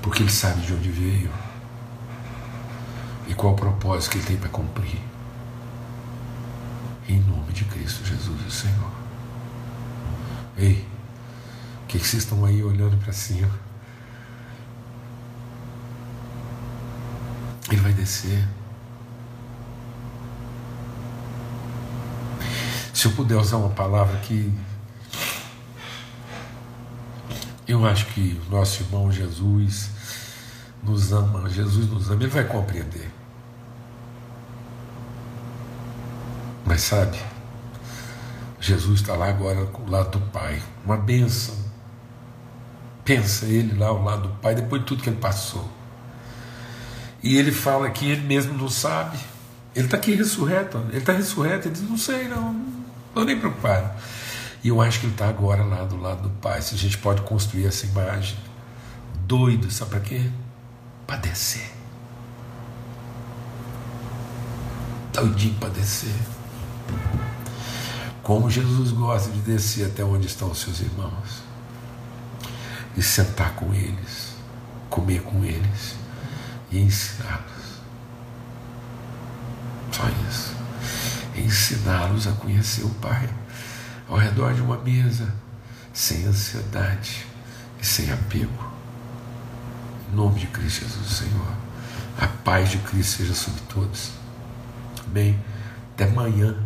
Porque 0.00 0.22
ele 0.22 0.30
sabe 0.30 0.62
de 0.62 0.72
onde 0.72 0.88
veio 0.88 1.30
e 3.28 3.34
qual 3.34 3.52
o 3.52 3.56
propósito 3.56 4.12
que 4.12 4.18
ele 4.18 4.26
tem 4.26 4.36
para 4.36 4.48
cumprir. 4.48 4.98
Em 7.10 7.18
nome 7.22 7.52
de 7.52 7.64
Cristo 7.64 8.04
Jesus, 8.04 8.46
o 8.46 8.50
Senhor. 8.52 8.92
Ei, 10.56 10.86
o 11.82 11.86
que, 11.88 11.98
que 11.98 12.06
vocês 12.06 12.22
estão 12.22 12.44
aí 12.44 12.62
olhando 12.62 12.96
para 12.98 13.12
cima? 13.12 13.50
Ele 17.68 17.80
vai 17.80 17.92
descer. 17.92 18.46
Se 22.94 23.06
eu 23.06 23.12
puder 23.12 23.38
usar 23.38 23.56
uma 23.56 23.70
palavra 23.70 24.16
que 24.18 24.56
eu 27.66 27.84
acho 27.84 28.06
que 28.06 28.40
o 28.46 28.50
nosso 28.52 28.84
irmão 28.84 29.10
Jesus 29.10 29.90
nos 30.80 31.10
ama, 31.10 31.50
Jesus 31.50 31.90
nos 31.90 32.08
ama, 32.08 32.22
ele 32.22 32.30
vai 32.30 32.44
compreender. 32.44 33.10
Sabe, 36.80 37.18
Jesus 38.58 39.02
está 39.02 39.14
lá 39.14 39.28
agora 39.28 39.60
ao 39.60 39.86
lado 39.86 40.18
do 40.18 40.26
Pai, 40.30 40.62
uma 40.82 40.96
bênção. 40.96 41.54
Pensa 43.04 43.44
ele 43.44 43.78
lá 43.78 43.88
ao 43.88 44.02
lado 44.02 44.28
do 44.28 44.34
Pai, 44.36 44.54
depois 44.54 44.80
de 44.80 44.88
tudo 44.88 45.02
que 45.02 45.10
ele 45.10 45.18
passou. 45.18 45.70
E 47.22 47.36
ele 47.36 47.52
fala 47.52 47.90
que 47.90 48.10
ele 48.10 48.22
mesmo 48.22 48.54
não 48.54 48.68
sabe. 48.68 49.18
Ele 49.76 49.84
está 49.84 49.98
aqui 49.98 50.14
ressurreto, 50.14 50.78
ele 50.88 50.96
está 50.98 51.12
ressurreto, 51.12 51.68
ele 51.68 51.74
diz, 51.74 51.86
não 51.86 51.98
sei, 51.98 52.26
não, 52.28 52.54
não 52.54 52.84
estou 53.08 53.24
nem 53.26 53.38
preocupado. 53.38 53.90
E 54.64 54.68
eu 54.68 54.80
acho 54.80 55.00
que 55.00 55.06
ele 55.06 55.12
está 55.12 55.28
agora 55.28 55.62
lá 55.62 55.84
do 55.84 56.00
lado 56.00 56.22
do 56.22 56.30
Pai. 56.30 56.62
Se 56.62 56.74
a 56.74 56.78
gente 56.78 56.96
pode 56.96 57.20
construir 57.22 57.66
essa 57.66 57.84
imagem. 57.84 58.38
Doido, 59.26 59.70
sabe 59.70 59.90
para 59.90 60.00
quê? 60.00 60.30
Para 61.06 61.18
descer. 61.18 61.70
Doidinho 65.12 65.54
descer. 65.74 66.39
Como 68.22 68.50
Jesus 68.50 68.92
gosta 68.92 69.30
de 69.30 69.40
descer 69.40 69.86
até 69.86 70.04
onde 70.04 70.26
estão 70.26 70.50
os 70.50 70.60
seus 70.60 70.80
irmãos 70.80 71.42
e 72.96 73.02
sentar 73.02 73.54
com 73.54 73.72
eles, 73.74 74.34
comer 74.88 75.22
com 75.22 75.44
eles 75.44 75.96
e 76.70 76.78
ensiná-los. 76.78 77.80
Só 79.92 80.04
isso. 80.28 80.54
Ensiná-los 81.36 82.26
a 82.26 82.32
conhecer 82.32 82.84
o 82.84 82.90
Pai 82.90 83.28
ao 84.08 84.16
redor 84.16 84.54
de 84.54 84.60
uma 84.60 84.76
mesa, 84.78 85.32
sem 85.92 86.26
ansiedade 86.26 87.26
e 87.80 87.86
sem 87.86 88.10
apego. 88.12 88.70
Em 90.10 90.16
nome 90.16 90.40
de 90.40 90.46
Cristo 90.48 90.84
Jesus, 90.84 91.08
Senhor. 91.08 91.52
A 92.18 92.26
paz 92.26 92.70
de 92.70 92.78
Cristo 92.78 93.18
seja 93.18 93.34
sobre 93.34 93.60
todos. 93.62 94.10
Amém. 95.06 95.38
Até 95.94 96.04
amanhã, 96.04 96.56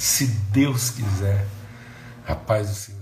se 0.00 0.26
Deus 0.26 0.90
quiser. 0.90 1.46
A 2.26 2.34
paz 2.34 2.68
do 2.68 2.74
Senhor. 2.74 2.99